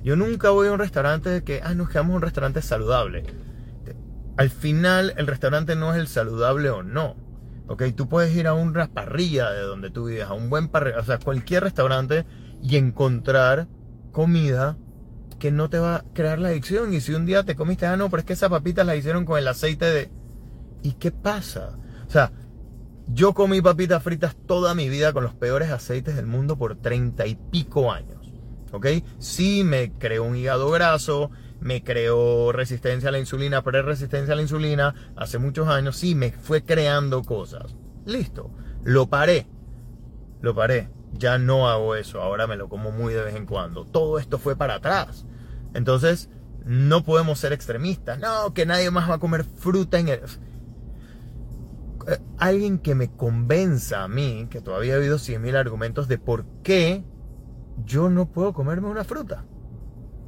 yo 0.03 0.15
nunca 0.15 0.49
voy 0.49 0.67
a 0.67 0.71
un 0.71 0.79
restaurante 0.79 1.43
que, 1.43 1.61
ah, 1.63 1.73
nos 1.73 1.89
quedamos 1.89 2.11
en 2.11 2.15
un 2.17 2.21
restaurante 2.21 2.61
saludable. 2.61 3.23
Al 4.37 4.49
final, 4.49 5.13
el 5.17 5.27
restaurante 5.27 5.75
no 5.75 5.93
es 5.93 5.99
el 5.99 6.07
saludable 6.07 6.69
o 6.69 6.83
no. 6.83 7.15
Ok, 7.67 7.83
tú 7.95 8.09
puedes 8.09 8.35
ir 8.35 8.47
a 8.47 8.53
una 8.53 8.87
parrilla 8.87 9.51
de 9.51 9.61
donde 9.61 9.91
tú 9.91 10.05
vives, 10.05 10.23
a 10.23 10.33
un 10.33 10.49
buen 10.49 10.67
parrilla, 10.67 10.99
o 10.99 11.03
sea, 11.03 11.19
cualquier 11.19 11.63
restaurante 11.63 12.25
y 12.61 12.77
encontrar 12.77 13.67
comida 14.11 14.77
que 15.39 15.51
no 15.51 15.69
te 15.69 15.79
va 15.79 15.97
a 15.97 16.03
crear 16.13 16.39
la 16.39 16.49
adicción. 16.49 16.93
Y 16.93 17.01
si 17.01 17.13
un 17.13 17.25
día 17.25 17.43
te 17.43 17.55
comiste, 17.55 17.85
ah, 17.85 17.97
no, 17.97 18.09
pero 18.09 18.21
es 18.21 18.25
que 18.25 18.33
esas 18.33 18.49
papitas 18.49 18.85
las 18.85 18.97
hicieron 18.97 19.25
con 19.25 19.37
el 19.37 19.47
aceite 19.47 19.85
de. 19.85 20.09
¿Y 20.83 20.93
qué 20.93 21.11
pasa? 21.11 21.77
O 22.07 22.11
sea, 22.11 22.31
yo 23.07 23.33
comí 23.33 23.61
papitas 23.61 24.03
fritas 24.03 24.35
toda 24.47 24.73
mi 24.75 24.89
vida 24.89 25.13
con 25.13 25.23
los 25.23 25.33
peores 25.33 25.69
aceites 25.69 26.15
del 26.15 26.25
mundo 26.27 26.57
por 26.57 26.75
treinta 26.75 27.25
y 27.27 27.35
pico 27.35 27.91
años. 27.91 28.21
¿ok? 28.71 28.87
Sí 29.19 29.63
me 29.63 29.91
creó 29.97 30.23
un 30.23 30.35
hígado 30.35 30.69
graso, 30.71 31.31
me 31.59 31.83
creó 31.83 32.51
resistencia 32.51 33.09
a 33.09 33.11
la 33.11 33.19
insulina, 33.19 33.63
pre-resistencia 33.63 34.33
a 34.33 34.35
la 34.35 34.41
insulina 34.41 34.95
hace 35.15 35.37
muchos 35.37 35.67
años, 35.67 35.97
sí 35.97 36.15
me 36.15 36.31
fue 36.31 36.63
creando 36.63 37.21
cosas. 37.23 37.75
Listo, 38.05 38.51
lo 38.83 39.07
paré, 39.07 39.47
lo 40.41 40.55
paré, 40.55 40.89
ya 41.13 41.37
no 41.37 41.69
hago 41.69 41.95
eso, 41.95 42.21
ahora 42.21 42.47
me 42.47 42.55
lo 42.55 42.69
como 42.69 42.91
muy 42.91 43.13
de 43.13 43.23
vez 43.23 43.35
en 43.35 43.45
cuando. 43.45 43.85
Todo 43.85 44.17
esto 44.17 44.39
fue 44.39 44.55
para 44.55 44.75
atrás. 44.75 45.25
Entonces, 45.73 46.29
no 46.65 47.03
podemos 47.03 47.39
ser 47.39 47.53
extremistas. 47.53 48.19
No, 48.19 48.53
que 48.53 48.65
nadie 48.65 48.91
más 48.91 49.09
va 49.09 49.15
a 49.15 49.19
comer 49.19 49.43
fruta 49.43 49.99
en 49.99 50.09
el... 50.09 50.21
Eh, 52.07 52.19
alguien 52.37 52.79
que 52.79 52.95
me 52.95 53.11
convenza 53.11 54.03
a 54.03 54.07
mí, 54.07 54.47
que 54.49 54.61
todavía 54.61 54.93
ha 54.93 54.97
habido 54.97 55.17
100.000 55.17 55.55
argumentos 55.55 56.07
de 56.07 56.17
por 56.17 56.45
qué 56.63 57.03
yo 57.85 58.09
no 58.09 58.29
puedo 58.31 58.53
comerme 58.53 58.87
una 58.87 59.03
fruta. 59.03 59.45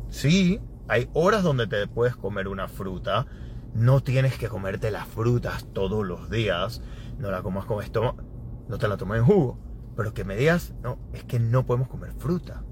Sí, 0.09 0.59
hay 0.87 1.09
horas 1.13 1.43
donde 1.43 1.67
te 1.67 1.87
puedes 1.87 2.15
comer 2.15 2.47
una 2.47 2.67
fruta. 2.67 3.25
No 3.73 4.03
tienes 4.03 4.37
que 4.37 4.49
comerte 4.49 4.91
las 4.91 5.07
frutas 5.07 5.65
todos 5.73 6.05
los 6.05 6.29
días. 6.29 6.81
No 7.17 7.31
la 7.31 7.41
comas 7.41 7.65
con 7.65 7.83
esto, 7.83 8.15
no 8.67 8.77
te 8.77 8.87
la 8.87 8.97
tomes 8.97 9.19
en 9.19 9.25
jugo. 9.25 9.59
Pero 9.95 10.13
que 10.13 10.23
me 10.23 10.35
digas, 10.35 10.73
no, 10.81 10.99
es 11.13 11.23
que 11.23 11.39
no 11.39 11.65
podemos 11.65 11.87
comer 11.87 12.13
fruta. 12.13 12.63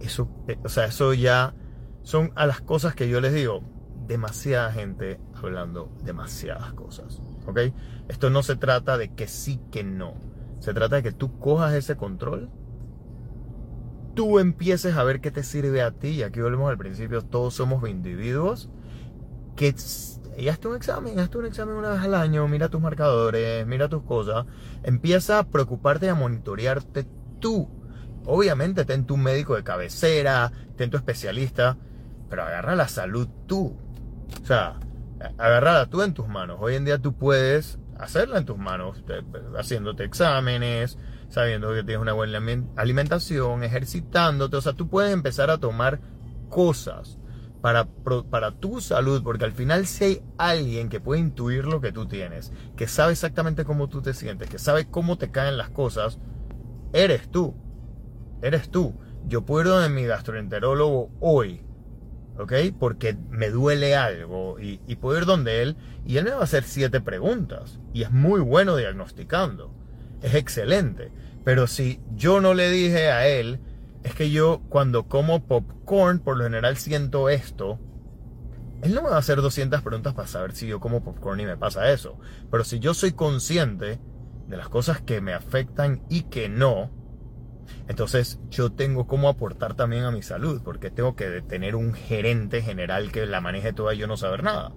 Eso, 0.00 0.28
eh, 0.48 0.58
o 0.64 0.68
sea, 0.68 0.86
eso 0.86 1.14
ya 1.14 1.54
son 2.02 2.32
a 2.34 2.46
las 2.46 2.60
cosas 2.60 2.94
que 2.94 3.08
yo 3.08 3.20
les 3.20 3.32
digo. 3.32 3.62
Demasiada 4.06 4.70
gente 4.72 5.18
hablando 5.34 5.90
demasiadas 6.04 6.72
cosas. 6.74 7.22
¿Ok? 7.46 7.60
Esto 8.08 8.30
no 8.30 8.42
se 8.42 8.56
trata 8.56 8.98
de 8.98 9.12
que 9.12 9.26
sí, 9.26 9.60
que 9.70 9.84
no. 9.84 10.14
Se 10.60 10.72
trata 10.74 10.96
de 10.96 11.02
que 11.02 11.12
tú 11.12 11.38
cojas 11.38 11.74
ese 11.74 11.96
control 11.96 12.50
tú 14.14 14.38
empieces 14.38 14.96
a 14.96 15.04
ver 15.04 15.20
qué 15.20 15.30
te 15.30 15.42
sirve 15.42 15.82
a 15.82 15.90
ti, 15.90 16.08
y 16.08 16.22
aquí 16.22 16.40
volvemos 16.40 16.70
al 16.70 16.78
principio, 16.78 17.22
todos 17.22 17.54
somos 17.54 17.88
individuos, 17.88 18.70
que 19.56 19.74
y 20.36 20.48
hazte 20.48 20.66
un 20.66 20.76
examen, 20.76 21.18
hazte 21.20 21.38
un 21.38 21.46
examen 21.46 21.76
una 21.76 21.90
vez 21.90 22.00
al 22.00 22.14
año, 22.14 22.48
mira 22.48 22.68
tus 22.68 22.80
marcadores, 22.80 23.64
mira 23.66 23.88
tus 23.88 24.02
cosas, 24.02 24.46
empieza 24.82 25.38
a 25.38 25.44
preocuparte 25.44 26.06
y 26.06 26.08
a 26.08 26.14
monitorearte 26.14 27.06
tú. 27.38 27.68
Obviamente 28.26 28.84
ten 28.84 29.04
tu 29.04 29.16
médico 29.16 29.54
de 29.54 29.62
cabecera, 29.62 30.50
ten 30.76 30.90
tu 30.90 30.96
especialista, 30.96 31.76
pero 32.28 32.42
agarra 32.42 32.74
la 32.74 32.88
salud 32.88 33.28
tú. 33.46 33.76
O 34.42 34.46
sea, 34.46 34.80
agarrada 35.38 35.86
tú 35.86 36.02
en 36.02 36.14
tus 36.14 36.28
manos. 36.28 36.58
Hoy 36.60 36.74
en 36.74 36.84
día 36.84 36.98
tú 36.98 37.14
puedes 37.14 37.78
hacerla 37.98 38.38
en 38.38 38.44
tus 38.44 38.58
manos, 38.58 39.02
haciéndote 39.56 40.04
exámenes, 40.04 40.98
sabiendo 41.28 41.68
que 41.72 41.82
tienes 41.84 42.02
una 42.02 42.12
buena 42.12 42.40
alimentación, 42.76 43.64
ejercitándote, 43.64 44.56
o 44.56 44.60
sea, 44.60 44.72
tú 44.72 44.88
puedes 44.88 45.12
empezar 45.12 45.50
a 45.50 45.58
tomar 45.58 46.00
cosas 46.48 47.18
para, 47.60 47.88
para 48.30 48.52
tu 48.52 48.80
salud, 48.80 49.22
porque 49.22 49.44
al 49.44 49.52
final 49.52 49.86
si 49.86 50.04
hay 50.04 50.22
alguien 50.36 50.88
que 50.88 51.00
puede 51.00 51.20
intuir 51.20 51.64
lo 51.64 51.80
que 51.80 51.92
tú 51.92 52.06
tienes, 52.06 52.52
que 52.76 52.86
sabe 52.86 53.12
exactamente 53.12 53.64
cómo 53.64 53.88
tú 53.88 54.02
te 54.02 54.12
sientes, 54.12 54.50
que 54.50 54.58
sabe 54.58 54.90
cómo 54.90 55.16
te 55.16 55.30
caen 55.30 55.56
las 55.56 55.70
cosas, 55.70 56.18
eres 56.92 57.30
tú, 57.30 57.54
eres 58.42 58.70
tú. 58.70 58.94
Yo 59.26 59.46
puedo 59.46 59.78
ir 59.78 59.82
de 59.82 59.88
mi 59.88 60.04
gastroenterólogo 60.04 61.10
hoy, 61.20 61.63
¿ok? 62.38 62.52
Porque 62.78 63.16
me 63.30 63.50
duele 63.50 63.96
algo 63.96 64.58
y, 64.60 64.80
y 64.86 64.96
puedo 64.96 65.18
ir 65.18 65.26
donde 65.26 65.62
él 65.62 65.76
y 66.04 66.16
él 66.16 66.24
me 66.24 66.30
va 66.30 66.40
a 66.40 66.44
hacer 66.44 66.64
siete 66.64 67.00
preguntas 67.00 67.78
y 67.92 68.02
es 68.02 68.10
muy 68.10 68.40
bueno 68.40 68.76
diagnosticando, 68.76 69.74
es 70.22 70.34
excelente. 70.34 71.12
Pero 71.44 71.66
si 71.66 72.00
yo 72.14 72.40
no 72.40 72.54
le 72.54 72.70
dije 72.70 73.10
a 73.10 73.28
él, 73.28 73.60
es 74.02 74.14
que 74.14 74.30
yo 74.30 74.62
cuando 74.68 75.08
como 75.08 75.46
popcorn, 75.46 76.20
por 76.20 76.36
lo 76.36 76.44
general 76.44 76.76
siento 76.76 77.28
esto, 77.28 77.78
él 78.82 78.94
no 78.94 79.02
me 79.02 79.08
va 79.08 79.16
a 79.16 79.20
hacer 79.20 79.40
200 79.40 79.80
preguntas 79.82 80.14
para 80.14 80.28
saber 80.28 80.52
si 80.52 80.66
yo 80.66 80.78
como 80.78 81.02
popcorn 81.02 81.40
y 81.40 81.46
me 81.46 81.56
pasa 81.56 81.90
eso. 81.90 82.18
Pero 82.50 82.64
si 82.64 82.80
yo 82.80 82.92
soy 82.92 83.12
consciente 83.12 83.98
de 84.46 84.56
las 84.56 84.68
cosas 84.68 85.00
que 85.00 85.22
me 85.22 85.32
afectan 85.32 86.02
y 86.10 86.24
que 86.24 86.50
no, 86.50 86.90
entonces 87.88 88.40
yo 88.50 88.72
tengo 88.72 89.06
cómo 89.06 89.28
aportar 89.28 89.74
también 89.74 90.04
a 90.04 90.10
mi 90.10 90.22
salud, 90.22 90.60
porque 90.64 90.90
tengo 90.90 91.16
que 91.16 91.42
tener 91.42 91.76
un 91.76 91.94
gerente 91.94 92.62
general 92.62 93.12
que 93.12 93.26
la 93.26 93.40
maneje 93.40 93.72
toda 93.72 93.94
y 93.94 93.98
yo 93.98 94.06
no 94.06 94.16
saber 94.16 94.42
nada. 94.42 94.72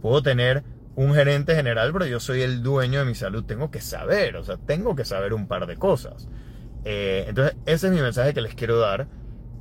Puedo 0.00 0.22
tener 0.22 0.64
un 0.94 1.14
gerente 1.14 1.54
general, 1.54 1.92
pero 1.92 2.06
yo 2.06 2.20
soy 2.20 2.42
el 2.42 2.62
dueño 2.62 3.00
de 3.00 3.06
mi 3.06 3.14
salud, 3.14 3.44
tengo 3.44 3.70
que 3.70 3.80
saber, 3.80 4.36
o 4.36 4.44
sea, 4.44 4.56
tengo 4.58 4.94
que 4.94 5.04
saber 5.04 5.32
un 5.32 5.46
par 5.46 5.66
de 5.66 5.76
cosas. 5.76 6.28
Eh, 6.84 7.24
entonces, 7.28 7.56
ese 7.66 7.86
es 7.86 7.92
mi 7.92 8.00
mensaje 8.00 8.34
que 8.34 8.40
les 8.40 8.54
quiero 8.54 8.78
dar. 8.78 9.08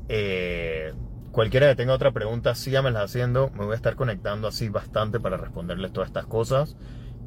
Eh, 0.10 0.94
cualquiera 1.32 1.68
que 1.70 1.76
tenga 1.76 1.94
otra 1.94 2.12
pregunta, 2.12 2.56
síganmela 2.56 3.04
haciendo. 3.04 3.50
Me 3.52 3.66
voy 3.66 3.74
a 3.74 3.76
estar 3.76 3.96
conectando 3.96 4.48
así 4.48 4.70
bastante 4.70 5.20
para 5.20 5.38
responderles 5.38 5.94
todas 5.94 6.10
estas 6.10 6.26
cosas. 6.26 6.76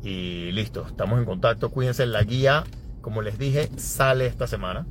Y 0.03 0.53
listo, 0.53 0.87
estamos 0.87 1.19
en 1.19 1.25
contacto. 1.25 1.71
Cuídense, 1.71 2.07
la 2.07 2.23
guía, 2.23 2.65
como 3.01 3.23
les 3.23 3.39
dije, 3.39 3.71
sale 3.77 4.27
esta 4.27 4.47
semana. 4.47 4.87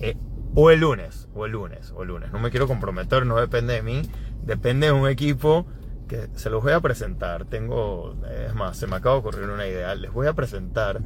Eh, 0.00 0.16
o 0.54 0.70
el 0.70 0.80
lunes, 0.80 1.28
o 1.34 1.46
el 1.46 1.52
lunes, 1.52 1.92
o 1.94 2.02
el 2.02 2.08
lunes. 2.08 2.32
No 2.32 2.40
me 2.40 2.50
quiero 2.50 2.66
comprometer, 2.66 3.24
no 3.24 3.36
depende 3.36 3.74
de 3.74 3.82
mí. 3.82 4.02
Depende 4.42 4.86
de 4.86 4.92
un 4.92 5.08
equipo 5.08 5.66
que 6.08 6.28
se 6.34 6.50
los 6.50 6.62
voy 6.62 6.72
a 6.72 6.80
presentar. 6.80 7.44
Tengo, 7.44 8.16
es 8.46 8.54
más, 8.54 8.76
se 8.76 8.86
me 8.86 8.96
acaba 8.96 9.14
de 9.16 9.20
ocurrir 9.20 9.48
una 9.48 9.66
idea. 9.66 9.94
Les 9.94 10.12
voy 10.12 10.26
a 10.26 10.32
presentar 10.32 11.00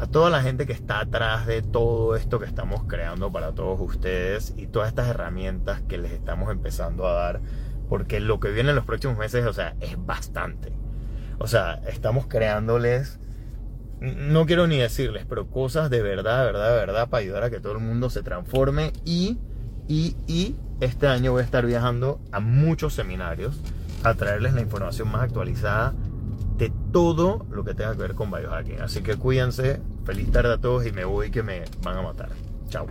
a 0.00 0.06
toda 0.06 0.30
la 0.30 0.42
gente 0.42 0.66
que 0.66 0.72
está 0.72 1.00
atrás 1.00 1.46
de 1.46 1.60
todo 1.60 2.16
esto 2.16 2.38
que 2.40 2.46
estamos 2.46 2.84
creando 2.84 3.30
para 3.30 3.52
todos 3.52 3.78
ustedes 3.80 4.54
y 4.56 4.66
todas 4.66 4.88
estas 4.88 5.08
herramientas 5.08 5.82
que 5.82 5.98
les 5.98 6.12
estamos 6.12 6.50
empezando 6.50 7.06
a 7.06 7.12
dar, 7.12 7.40
porque 7.88 8.18
lo 8.18 8.40
que 8.40 8.50
viene 8.50 8.70
en 8.70 8.76
los 8.76 8.86
próximos 8.86 9.18
meses, 9.18 9.44
o 9.44 9.52
sea, 9.52 9.76
es 9.80 9.94
bastante. 10.04 10.72
O 11.38 11.46
sea, 11.46 11.74
estamos 11.86 12.26
creándoles, 12.26 13.20
no 14.00 14.46
quiero 14.46 14.66
ni 14.66 14.78
decirles, 14.78 15.26
pero 15.28 15.48
cosas 15.48 15.90
de 15.90 16.02
verdad, 16.02 16.44
verdad, 16.44 16.74
verdad, 16.74 17.08
para 17.08 17.22
ayudar 17.22 17.44
a 17.44 17.50
que 17.50 17.60
todo 17.60 17.72
el 17.72 17.80
mundo 17.80 18.10
se 18.10 18.22
transforme 18.22 18.92
y, 19.04 19.38
y, 19.88 20.16
y 20.26 20.56
este 20.80 21.06
año 21.06 21.32
voy 21.32 21.42
a 21.42 21.44
estar 21.44 21.66
viajando 21.66 22.20
a 22.32 22.40
muchos 22.40 22.94
seminarios 22.94 23.60
a 24.02 24.14
traerles 24.14 24.54
la 24.54 24.62
información 24.62 25.10
más 25.10 25.24
actualizada 25.24 25.94
de 26.56 26.72
todo 26.92 27.46
lo 27.50 27.64
que 27.64 27.74
tenga 27.74 27.92
que 27.92 28.02
ver 28.02 28.14
con 28.14 28.30
biohacking. 28.30 28.80
Así 28.80 29.02
que 29.02 29.16
cuídense, 29.16 29.80
feliz 30.04 30.30
tarde 30.30 30.54
a 30.54 30.58
todos 30.58 30.86
y 30.86 30.92
me 30.92 31.04
voy 31.04 31.30
que 31.30 31.42
me 31.42 31.64
van 31.82 31.98
a 31.98 32.02
matar. 32.02 32.30
Chao. 32.68 32.86